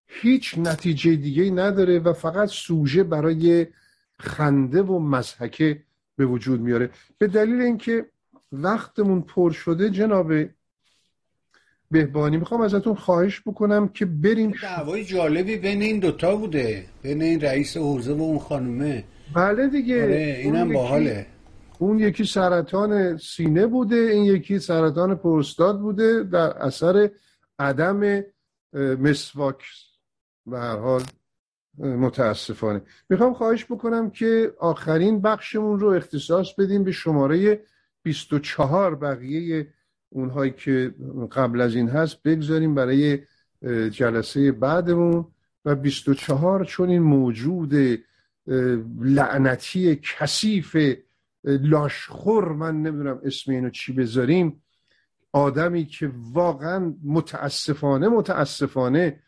[0.07, 3.67] هیچ نتیجه دیگه نداره و فقط سوژه برای
[4.19, 5.83] خنده و مزحکه
[6.15, 6.89] به وجود میاره.
[7.17, 8.05] به دلیل اینکه
[8.51, 10.33] وقتمون پر شده جناب
[11.91, 17.41] بهبانی می‌خوام ازتون خواهش بکنم که بریم دعوای جالبی بین این دوتا بوده بین این
[17.41, 19.03] رئیس حوزه و اون خانومه.
[19.33, 20.03] بله دیگه.
[20.03, 21.25] آره اینم باحاله.
[21.79, 27.09] اون یکی سرطان سینه بوده این یکی سرطان پروستات بوده در اثر
[27.59, 28.23] عدم
[28.73, 29.63] مسواک.
[30.45, 31.01] به هر حال
[31.77, 32.81] متاسفانه.
[33.09, 37.61] می‌خوام خواهش بکنم که آخرین بخشمون رو اختصاص بدیم به شماره
[38.03, 39.67] 24 بقیه
[40.09, 40.93] اونهایی که
[41.31, 43.19] قبل از این هست بگذاریم برای
[43.91, 45.25] جلسه بعدمون.
[45.65, 47.73] و 24 چون این موجود
[48.99, 50.77] لعنتی کثیف
[51.43, 54.61] لاشخور من نمی‌دونم اسم اینو چی بذاریم
[55.33, 59.19] آدمی که واقعا متاسفانه متاسفانه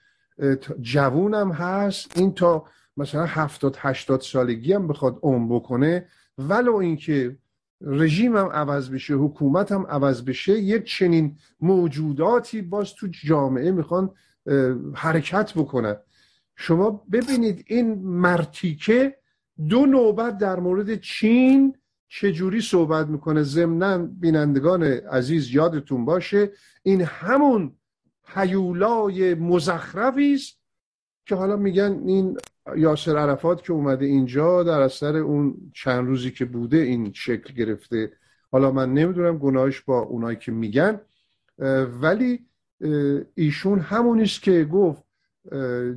[0.82, 2.66] جوونم هست این تا
[2.98, 6.08] مثلا هفتاد هشتاد سالگی هم بخواد عمر بکنه
[6.38, 7.38] ولو اینکه
[7.82, 14.10] رژیم هم عوض بشه حکومت هم عوض بشه یک چنین موجوداتی باز تو جامعه می‌خوان
[14.96, 15.96] حرکت بکنن.
[16.62, 19.18] شما ببینید این مرتیکه
[19.70, 21.76] دو نوبت در مورد چین
[22.08, 23.44] چجوری صحبت می‌کنه.
[23.44, 26.52] ضمنا بینندگان عزیز یادتون باشه
[26.84, 27.76] این همون
[28.24, 30.60] حیولای مزخرفی است
[31.26, 32.38] که حالا میگن این
[32.78, 38.14] یاسر عرفات که اومده اینجا در اثر اون چند روزی که بوده این شکل گرفته.
[38.52, 41.02] حالا من نمی‌دونم گناهش با اونایی که میگن.
[42.02, 42.46] ولی
[43.36, 45.09] ایشون همونیست که گفت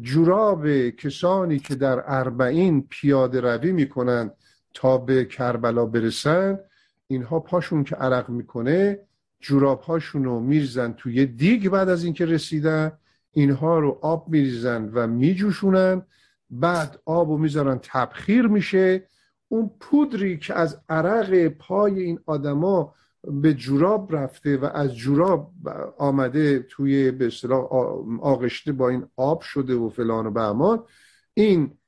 [0.03, 4.31] جوراب کسانی که در اربعین پیاده روی می‌کنن
[4.75, 6.59] تا به کربلا برسن
[7.07, 8.99] اینها پاشون که عرق می‌کنه
[9.41, 12.93] جوراب هاشون رو میریزن توی دیگ بعد از اینکه رسیدن
[13.33, 16.03] اینها رو آب میریزن و میجوشونن
[16.51, 19.07] بعد آب رو می‌ذارن تبخیر میشه.
[19.49, 22.95] اون پودری که از عرق پای این آدما
[23.25, 25.53] به جوراب رفته و از جوراب
[25.99, 27.65] آمده توی به اصطلاح
[28.21, 30.85] آغشته با این آب شده و فلان و بهمان.
[31.35, 31.79] این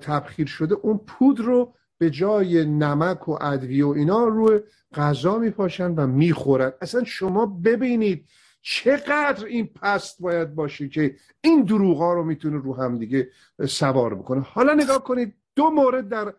[0.00, 0.74] تبخیر شده.
[0.74, 4.60] اون پودر رو به جای نمک و ادویه و اینا روی
[4.94, 6.72] غذا میپاشن و می‌خورن.
[6.80, 8.28] اصلا شما ببینید
[8.62, 13.28] چقدر این پست باید باشه که این دروغا رو می‌تونه رو هم دیگه
[13.68, 14.40] سوار بکنه.
[14.40, 16.34] حالا نگاه کنید دو مورد در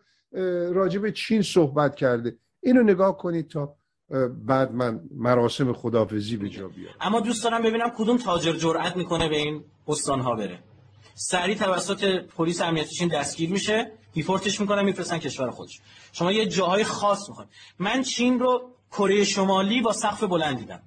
[0.72, 2.36] راجب چین صحبت کرده.
[2.60, 3.76] اینو نگاه کنید تا
[4.46, 6.96] بعد من مراسم خدافزی به جا بیارم.
[7.00, 10.58] اما دوست دارم ببینم کدوم تاجر جرأت می‌کنه به این استانها بره.
[11.14, 12.04] سریع توسط
[12.36, 15.80] پلیس امنیتی چین دستگیر میشه دیپورتش می‌کنن میفرستن کشور خودش.
[16.12, 17.50] شما یه جاهای خاص می‌خواید.
[17.78, 20.82] من چین رو کره شمالی با سقف بلند دیدم.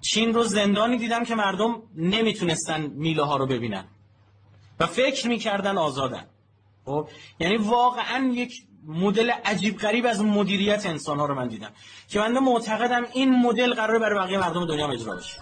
[0.00, 3.84] چین رو زندانی دیدم که مردم نمی‌تونستن میله ها رو ببینن.
[4.80, 6.26] و فکر می‌کردن آزادن.
[6.84, 7.08] خب؟
[7.40, 8.52] یعنی واقعا یک
[8.86, 11.70] مدل عجیب غریب از مدیریت انسان ها رو من دیدم
[12.08, 15.36] که من معتقدم این مدل قراره برای بقیه مردم دنیا اجرا بشه.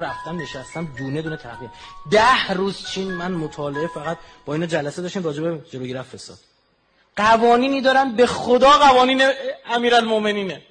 [0.00, 1.70] رفتم نشستم دونه دونه تحقیق
[2.10, 6.38] ده روز چین من مطالعه فقط با اینا جلسه داشتیم راجع به جلوگیری فساد.
[7.16, 9.22] قوانینی دارن به خدا قوانین
[9.66, 10.62] امیرالمومنینه.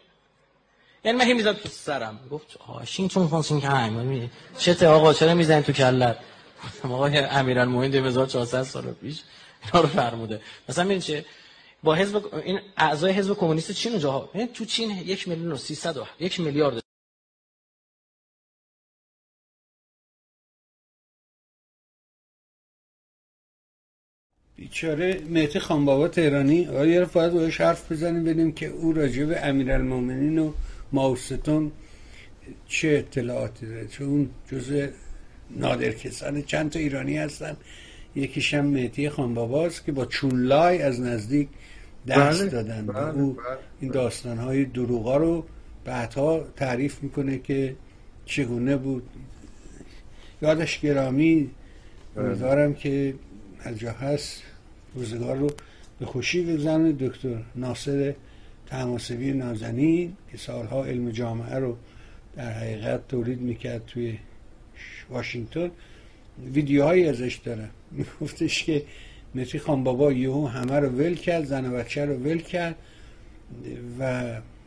[1.03, 2.19] یعنی من می‌زد تو سرم.
[2.31, 6.17] گفت واشنگتن فانسینگهایم چته آقا چرا می‌زنید تو کلت؟
[6.83, 9.21] آقای امیرالمومنین 2400 سال پیش
[9.65, 10.41] اینا رو فرموده.
[10.69, 11.25] مثلا ببین چه؟
[11.83, 16.39] با حزب این اعضای حزب کمونیست چین اونجا تو چین یک میلیون و 300 یک
[16.39, 16.81] میلیارد.
[24.55, 26.67] بیچاره مهدی خانبابا تهرانی.
[26.67, 30.53] آیا باید باید حرف بزنیم ببینیم که او راجع به امیرالمومنین و
[30.91, 31.71] ماوستون
[32.67, 33.87] چه اطلاعاتی داره.
[33.87, 34.87] چون جزء
[35.49, 37.57] نادر کسان چند تا ایرانی هستن.
[38.15, 41.49] یکیش هم مهدی خانباباست که با چونلای از نزدیک
[42.07, 43.45] دست بله، دادن بله، او بله،
[43.79, 45.45] این داستان های دروغا رو
[45.85, 47.75] بعدها تعریف می‌کنه که
[48.25, 49.03] چگونه بود.
[50.41, 51.49] یادش گرامی
[52.17, 53.13] امیدوارم که
[53.59, 54.43] از جا هست
[54.95, 55.49] روزگار رو
[55.99, 58.13] به خوشی بگذارن دکتر ناصر
[58.67, 61.77] تماسبی نازنین که سالها علم جامعه رو
[62.35, 64.17] در حقیقت تولید می‌کرد توی
[65.09, 65.71] واشنگتن
[66.53, 67.69] ویدیوهایی ازش داره.
[67.91, 68.83] میگفتش که
[69.35, 72.75] متی خان بابا یهو همه رو ول کرد زن و بچه رو ول کرد
[73.99, 74.23] و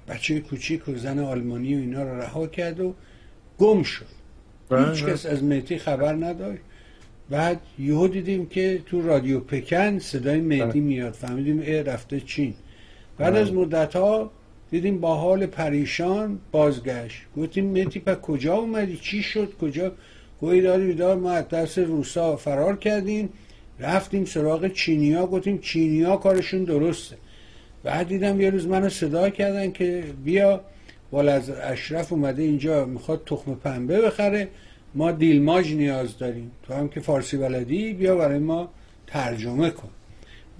[0.08, 2.94] بچه کوچیک و زن آلمانی و اینا رو رها کرد و
[3.58, 4.06] گم شد.
[4.68, 5.32] بله، هیچ کس بله.
[5.32, 6.60] از مهدی خبر نداشت.
[7.30, 10.80] بعد یهو دیدیم که تو رادیو پکن صدای مهدی بله.
[10.80, 11.12] میاد.
[11.12, 12.54] فهمیدیم ای رفته چین.
[13.18, 14.30] بعد از مدت ها
[14.70, 17.22] دیدیم با حال پریشان بازگشت.
[17.36, 19.92] گفتیم مهدی پا کجا اومدی؟ چی شد؟ کجا؟
[20.40, 23.28] گویی داری بیدار ما از دست روسا فرار کردیم.
[23.80, 27.16] رفتیم سراغ چینیا گفتیم چینیا کارشون درسته.
[27.82, 30.60] بعد دیدم یه روز منو صدا کردن که بیا
[31.12, 34.48] والا از اشرف اومده اینجا می‌خواد تخم پنبه بخره.
[34.94, 36.50] ما دیلماج نیاز داریم.
[36.62, 38.68] تو هم که فارسی بلدی بیا برای ما
[39.06, 39.90] ترجمه کن.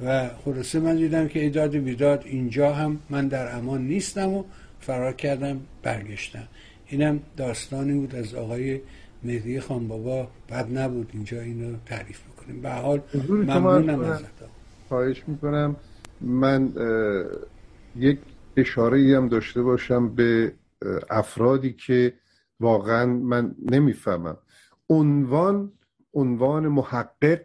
[0.05, 4.45] و خلاصه من دیدم که ایداد بیداد اینجا هم من در امان نیستم و
[4.81, 6.49] فرار کردم برگشتم.
[6.89, 8.81] اینم داستانی بود از آقای
[9.23, 10.29] مهدی خان بابا.
[10.51, 14.27] بد نبود اینجا اینو تعریف بکنیم به حال ممنونم ازت
[14.89, 15.77] خواهش می‌کنم.
[16.21, 16.73] من
[17.97, 18.19] یک
[18.57, 20.53] اشاره ای هم داشته باشم به
[21.11, 22.15] افرادی که
[22.61, 24.37] واقعا من نمی‌فهمم.
[24.89, 25.73] عنوان
[26.15, 27.41] عنوان محقق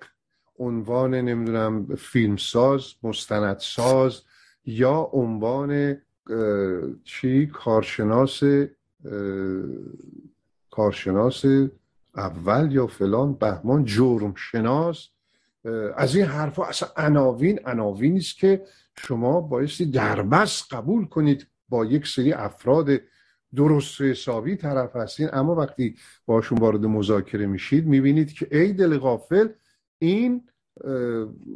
[0.59, 4.21] عنوان نمی‌دونم فیلمساز مستندساز
[4.65, 5.97] یا عنوان
[7.03, 8.43] چی؟ کارشناس
[10.71, 11.45] کارشناس
[12.19, 15.07] اول یا فلان بهمان جرم شناس
[15.95, 18.65] از این حرفا اصلا عناوین عناوینی است که
[18.97, 22.89] شما بایستی دربست قبول کنید با یک سری افراد
[23.55, 25.29] درست و حسابی طرف هستین.
[25.33, 25.95] اما وقتی
[26.25, 29.47] باشون وارد مذاکره میشید می‌بینید که ای دل غافل
[29.99, 30.43] این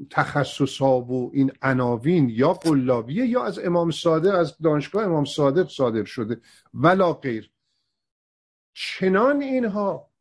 [0.09, 6.03] تخصصا و این عناوین یا قلابیه یا از امام صادق از دانشگاه امام صادق صادر
[6.03, 6.41] شده
[6.73, 7.51] ولا غیر.
[8.73, 10.12] چنان اینها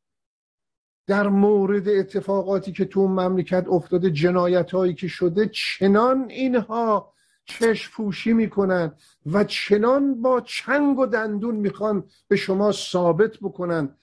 [1.07, 7.13] در مورد اتفاقاتی که تو مملکت افتاده جنایت هایی که شده چنان اینها
[7.45, 8.93] چشم پوشی می‌کنن
[9.27, 13.95] و چنان با چنگ و دندون می‌خوان به شما ثابت بکنن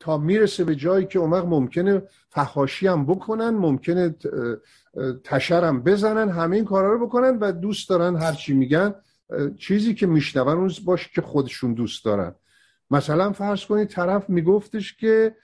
[0.00, 4.14] تا می‌رسه به جایی که اون وقت ممکنه فحاشی هم بکنن ممکنه
[5.24, 8.94] تشرم بزنن همه این کارا رو بکنن و دوست دارن هرچی میگن.
[9.58, 12.34] چیزی که میشنون اون باشه که خودشون دوست دارن.
[12.90, 15.34] مثلا فرض کنید طرف میگفتش که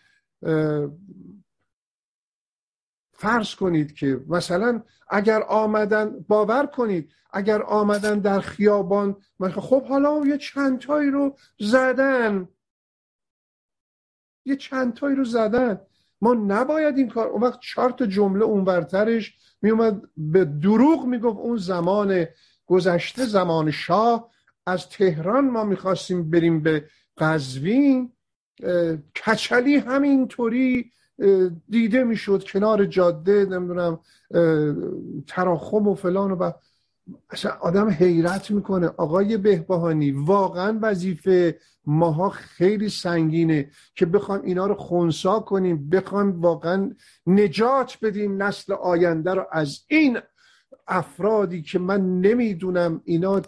[3.13, 9.17] فرض کنید که مثلا اگر آمدن باور کنید اگر آمدن در خیابان
[9.55, 12.49] خب حالا یه چندتایی رو زدن.
[14.45, 15.81] یه چندتایی رو زدن.
[16.21, 21.57] ما نباید این کار اون وقت چهار تا جمله اونورترش میومد به دروغ می‌گفت اون
[21.57, 22.27] زمان
[22.67, 24.31] گذشته زمان شاه.
[24.67, 26.89] از تهران ما می‌خواستیم بریم به
[27.19, 28.13] قزوین.
[29.27, 30.91] کچلی همینطوری
[31.69, 34.01] دیده می‌شد کنار جاده نمی‌دونم
[35.27, 36.53] تراخم و فلان و
[37.31, 38.87] اصلا آدم حیرت می‌کنه.
[38.87, 46.93] آقای بهبهانی واقعا وظیفه ماها خیلی سنگینه که بخوایم اینا رو خونسا کنیم بخوایم واقعا
[47.27, 49.47] نجات بدیم نسل آینده رو.
[49.53, 50.19] از این
[50.89, 53.43] افرادی که من نمی‌دونم اینا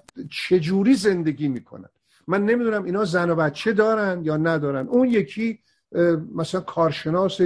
[0.48, 1.88] چجوری زندگی می‌کنن.
[2.28, 4.88] من نمی‌دونم اینا زن و بچه دارن یا ندارن.
[4.88, 5.58] اون یکی
[6.34, 7.40] مثلا کارشناس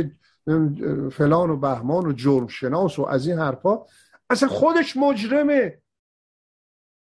[1.12, 3.79] فلان و بهمان و جرمشناس و از این حرفا.
[4.31, 5.79] اصلا خودش مجرمه.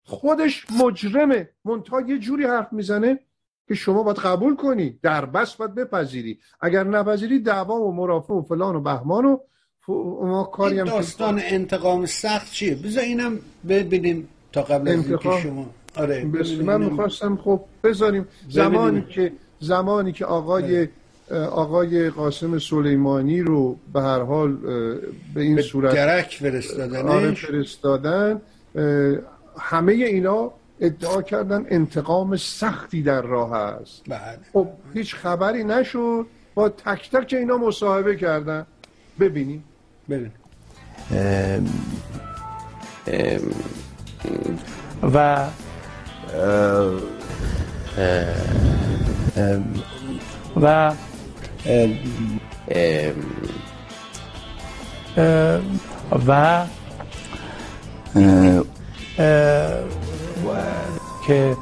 [0.05, 1.51] خودش مجرمه.
[1.65, 3.19] منتها یه جوری حرف می‌زنه
[3.69, 4.99] که شما باید قبول کنی.
[5.03, 6.39] در بس باید بپذیری.
[6.61, 9.39] اگر نپذیری دعوا و مرافع و فلان و بهمان و
[10.23, 15.71] ما کاری هم داستان انتقام سخت چیه؟ بذار اینم ببینیم تا قبل از اینکه شما
[15.97, 16.25] آره
[16.65, 20.89] من می‌خواستم خب بذاریم زمانی که زمانی که آقای
[21.51, 24.57] آقای قاسم سلیمانی رو به هر حال
[25.35, 27.05] به این به صورت درک فرستادنش.
[27.05, 28.41] آره فرستادن
[29.59, 34.03] همه اینا ادعا کردن انتقام سختی در راه است.
[34.09, 34.39] بله.
[34.53, 36.27] خب هیچ خبری نشد.
[36.55, 38.67] با تک تک اینا مصاحبه کردن.
[39.21, 39.65] ببینیم.
[40.09, 40.33] بریم
[45.03, 45.47] و
[50.57, 50.93] و
[56.27, 56.53] و
[61.27, 61.57] که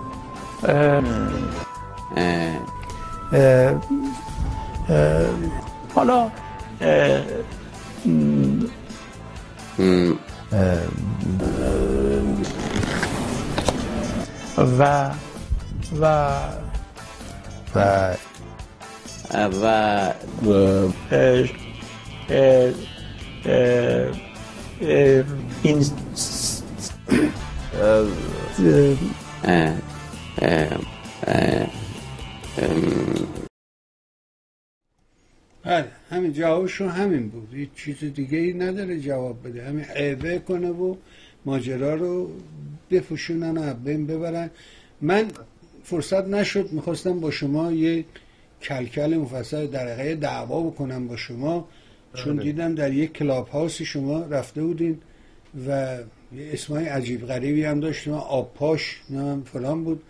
[5.95, 6.31] حالا
[14.59, 15.11] و
[16.01, 16.05] و
[19.43, 20.93] و و
[25.63, 25.85] این
[35.65, 37.49] بله همین جوابشون همین بود.
[37.53, 39.65] هیچ چیز دیگه ای نداره جواب بده.
[39.65, 40.97] همین عیبه کنه و
[41.47, 42.30] ماجرا رو
[42.90, 44.51] بفوشونن و بین ببرن.
[45.01, 45.24] من
[45.82, 48.05] فرصت نشد می‌خواستم با شما یه
[48.62, 51.68] کلکل مفصل در دعوا بکنم با شما
[52.14, 54.99] چون دیدم در یک کلاب هاوسی شما رفته بودین
[55.68, 55.99] و
[56.32, 60.03] یه اسمای عجیب غریبی هم داشت آب پاش نمیم فلان بود.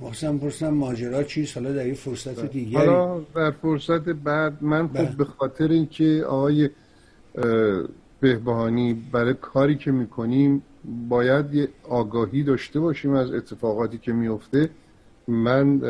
[0.00, 2.86] محسن پرسنم ماجرا چیست؟ حالا در این فرصت دیگری.
[2.86, 6.70] حالا در فرصت بعد من خب به خاطر اینکه آقای
[8.20, 10.62] بهبهانی برای کاری که می‌کنیم
[11.08, 14.70] باید یه آگاهی داشته باشیم از اتفاقاتی که میفته.
[15.28, 15.80] من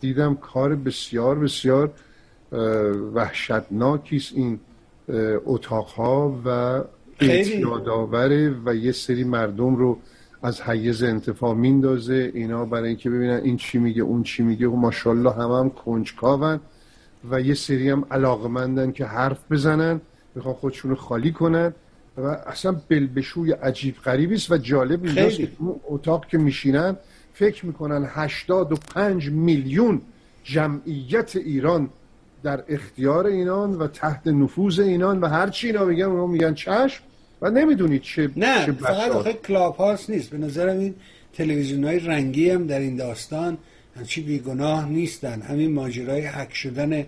[0.00, 1.92] دیدم کار بسیار بسیار
[3.14, 4.60] وحشتناکی است این
[5.46, 6.48] اتاقها و
[7.20, 9.98] اعتیادآوره و یه سری مردم رو
[10.42, 12.30] از حیز انتفاع میندازه.
[12.34, 14.68] اینا برای اینکه ببینن این چی میگه اون چی میگه.
[14.68, 16.60] و ماشاءالله هم هم کنجکاون
[17.30, 20.00] و یه سری هم علاقمندن که حرف بزنن
[20.34, 21.72] می‌خوان خودشون رو خالی کنن.
[22.20, 26.96] و اصلا بلبشوی عجیب غریبی است و جالب اینجاست که اون اتاق که میشینن
[27.34, 30.02] فکر می‌کنن 85 میلیون
[30.44, 31.90] جمعیت ایران
[32.42, 37.02] در اختیار اینان و تحت نفوذ اینان و هر چی اینا میگن اونا میگن چشم
[37.42, 40.30] و نمی‌دونید چه نه چه فقط آخه کلاب هاست نیست.
[40.30, 40.94] به نظرم این
[41.32, 43.58] تلویزیون های رنگی هم در این داستان
[43.96, 45.42] همچی بیگناه نیستن.
[45.42, 47.06] همین ماجرای حک شدن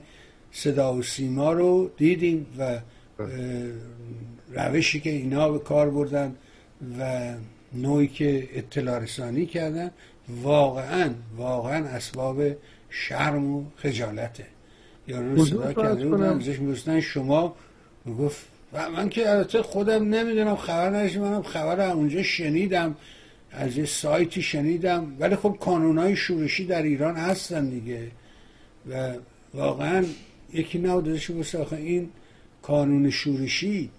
[0.52, 2.78] صدا و سیما رو دیدیم و
[4.52, 6.36] روشی که اینا به کار بردن
[6.98, 7.34] و
[7.74, 9.90] نوعی که اطلاع رسانی کردن
[10.42, 12.42] واقعا واقعا اسباب
[12.90, 14.46] شرم و خجالته.
[15.08, 16.58] یارو رو صدا کرده بودن ازش
[17.00, 17.56] شما؟
[18.18, 22.96] گفت و من که البته خودم نمی‌دونم خبر نداشتم منم خبر اونجا شنیدم
[23.52, 25.16] از یه سایتی شنیدم.
[25.18, 28.08] ولی خب کانونهای شورشی در ایران هستن دیگه.
[28.90, 29.14] و
[29.54, 30.04] واقعا
[30.52, 32.08] یکی بسه آخه این
[32.62, 33.90] کانون شورشی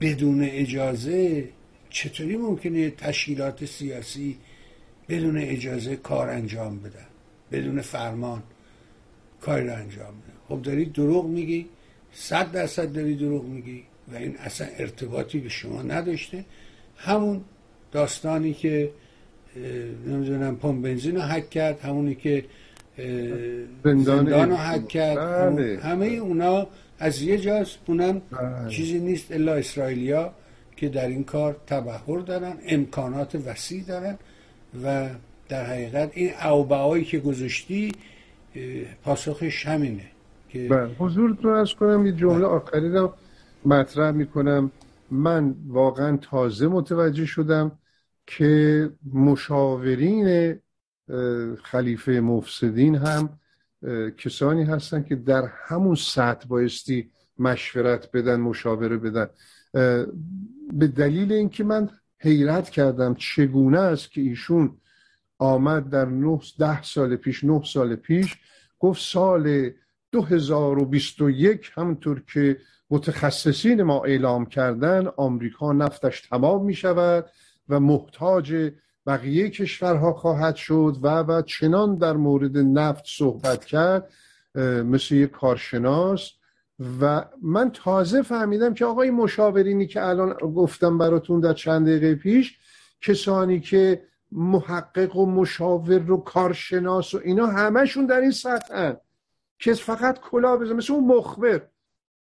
[0.00, 1.48] بدون اجازه
[1.90, 4.36] چطوری ممکنه تشکیلات سیاسی
[5.08, 7.06] بدون اجازه کار انجام بدن؟
[7.52, 8.42] بدون فرمان
[9.40, 11.66] کاری رو انجام بدن؟ خب داری دروغ میگی
[12.12, 16.44] صد درصد داری دروغ میگی و این اصلا ارتباطی به شما نداشته.
[16.96, 17.40] همون
[17.92, 18.90] داستانی که
[20.06, 22.44] نمی‌دونم پمپ بنزین رو حک کرد همونی که
[23.84, 25.16] زندان رو حک کرد.
[25.56, 25.80] بله.
[25.82, 26.66] همه اونا
[27.02, 28.68] از یه جاست اونم بله.
[28.68, 29.32] چیزی نیست.
[29.32, 30.34] الا اسرائیلیا
[30.76, 34.18] که در این کار تبهر دارن امکانات وسیع دارن
[34.84, 35.08] و
[35.48, 37.92] در حقیقت این اوبهایی که گذاشتی
[39.04, 40.04] پاسخش همینه
[40.48, 40.90] که بله.
[40.98, 43.12] حضور رو از کنم یه جمله آخری رو
[43.64, 44.70] مطرح می‌کنم.
[45.10, 47.72] من واقعا تازه متوجه شدم
[48.26, 50.54] که مشاورین
[51.62, 53.38] خلیفه مفسدین هم
[54.18, 59.28] کسانی هستن که در همون سطح بایستی مشورت بدن مشاوره بدن.
[60.72, 64.76] به دلیل اینکه من حیرت کردم چگونه است که ایشون
[65.38, 68.36] آمد در نه ده سال پیش نه سال پیش
[68.78, 69.70] گفت سال
[70.12, 72.58] 2021 همونطور که
[72.90, 77.30] متخصصین ما اعلام کردن آمریکا نفتش تمام می شود
[77.68, 78.72] و محتاج
[79.06, 84.12] بقیه کشورها خواهد شد و و چنان در مورد نفت صحبت کرد
[84.84, 86.30] مثل یک کارشناس.
[87.00, 92.58] و من تازه فهمیدم که آقای مشاورینی که الان گفتم براتون در چند دقیقه پیش
[93.00, 98.96] کسانی که محقق و مشاور و کارشناس و اینا همشون در این سطحن
[99.58, 100.72] که فقط کلا بزن.
[100.72, 101.62] مثل اون مخبر.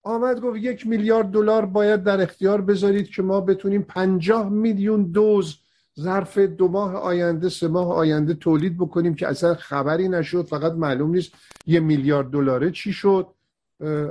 [0.04, 5.60] آمد گفت یک میلیارد دلار باید در اختیار بذارید که ما بتونیم پنجاه میلیون دوز
[6.00, 11.12] ظرف دو ماه آینده سه ماه آینده تولید بکنیم که اصلا خبری نشد فقط معلوم
[11.12, 11.32] نیست
[11.66, 13.28] یه میلیارد دلاره چی شد.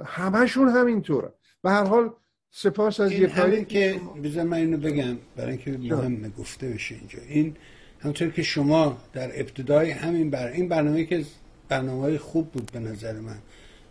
[0.04, 1.32] همشون همینطوره.
[1.62, 2.10] به هر حال
[2.50, 7.18] سپاس از یه همین که بذار من اینو بگم برای اینکه مهم گفته بشه اینجا.
[7.28, 7.56] این
[8.00, 11.24] همونطور که شما در ابتدای همین بر این برنامه که
[11.68, 13.38] برنامه های خوب بود به نظر من.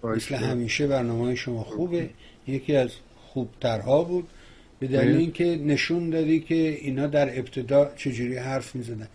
[0.03, 2.09] مثل همیشه برنامه های شما خوبه.
[2.47, 4.27] یکی از خوبترها بود.
[4.87, 5.19] به دلیل اه.
[5.19, 9.07] اینکه نشون دادی که اینا در ابتدا چجوری حرف می‌زدن.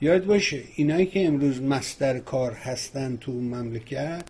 [0.00, 4.24] یاد باشه اینایی که امروز مستر کار هستن تو مملکت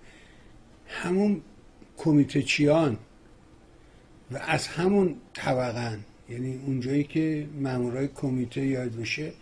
[0.89, 1.41] همون
[1.97, 2.99] کمیته چیان
[4.31, 5.99] و از همون طبقن
[6.31, 9.33] یعنی اونجایی که مامورای کمیته یاد بشه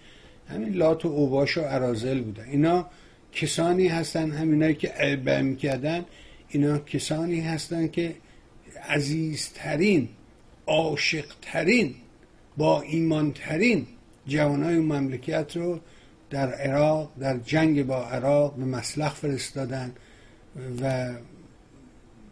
[0.48, 2.44] همین لات و اوباش و ارازل بودن.
[2.44, 2.86] اینا
[3.32, 6.04] کسانی هستن همینایی که اربع می‌کردن
[6.48, 8.14] اینا کسانی هستن که
[8.88, 10.08] عزیزترین
[10.66, 11.94] عاشقترین
[12.56, 13.86] با ایمانترین
[14.26, 15.80] جوانای مملکت رو
[16.30, 19.92] در عراق در جنگ با عراق به مسلخ فرستادن
[20.82, 21.08] و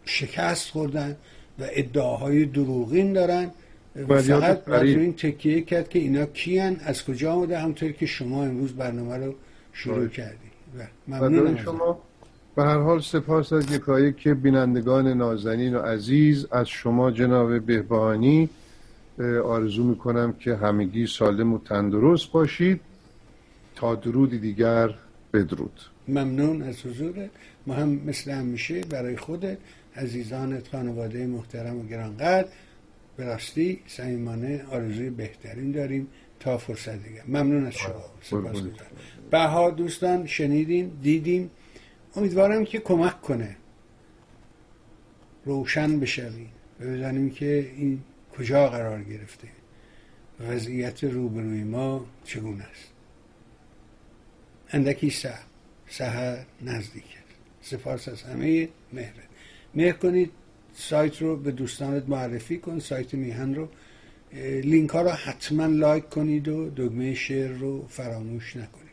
[0.05, 1.17] شکست خوردن
[1.59, 3.51] و ادعاهای دروغین دارن
[3.95, 4.81] و ولیات فقط باید.
[4.81, 9.17] روی این تکیه کرد که اینا کیان از کجا آمده همطور که شما امروز برنامه
[9.17, 9.33] رو
[9.73, 10.11] شروع باید.
[10.11, 12.01] کردی و فدای ممنونم شما
[12.55, 18.49] به هر حال سپاس از یکایی که بینندگان نازنین و عزیز از شما جناب بهبانی
[19.45, 22.81] آرزو می‌کنم که همگی سالم و تندرست باشید.
[23.75, 24.95] تا درودی دیگر
[25.33, 25.79] بدرود.
[26.07, 27.29] ممنون از حضورت
[27.67, 29.57] ما هم مثل همیشه برای خودت
[29.95, 32.47] عزیزانت خانواده محترم و گرانقدر
[33.17, 36.07] به راستی صمیمانه آرزوی بهترین داریم
[36.39, 38.05] تا فرصت دیگه ممنون از شما.
[38.21, 38.61] سپاس
[39.31, 41.51] بها دوستان شنیدین دیدیم
[42.15, 43.55] امیدوارم که کمک کنه.
[45.45, 48.01] روشن بشویم و بدانیم که این
[48.37, 49.47] کجا قرار گرفته.
[50.39, 52.91] وضعیت روبروی ما چگونه است.
[54.69, 55.33] اندکی سه.
[55.87, 57.35] سهر نزدیک است.
[57.61, 59.23] سپاس از همه مهره
[59.75, 60.31] مهر کنید.
[60.73, 62.79] سایت رو به دوستانت معرفی کن.
[62.79, 63.69] سایت میهن رو.
[64.63, 68.84] لینک ها رو حتما لایک کنید و دگمه شیر رو فراموش نکنید.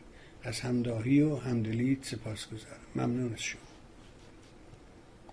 [0.43, 3.72] از همداهی و همدلیت سپاس گذارم ممنون از شما.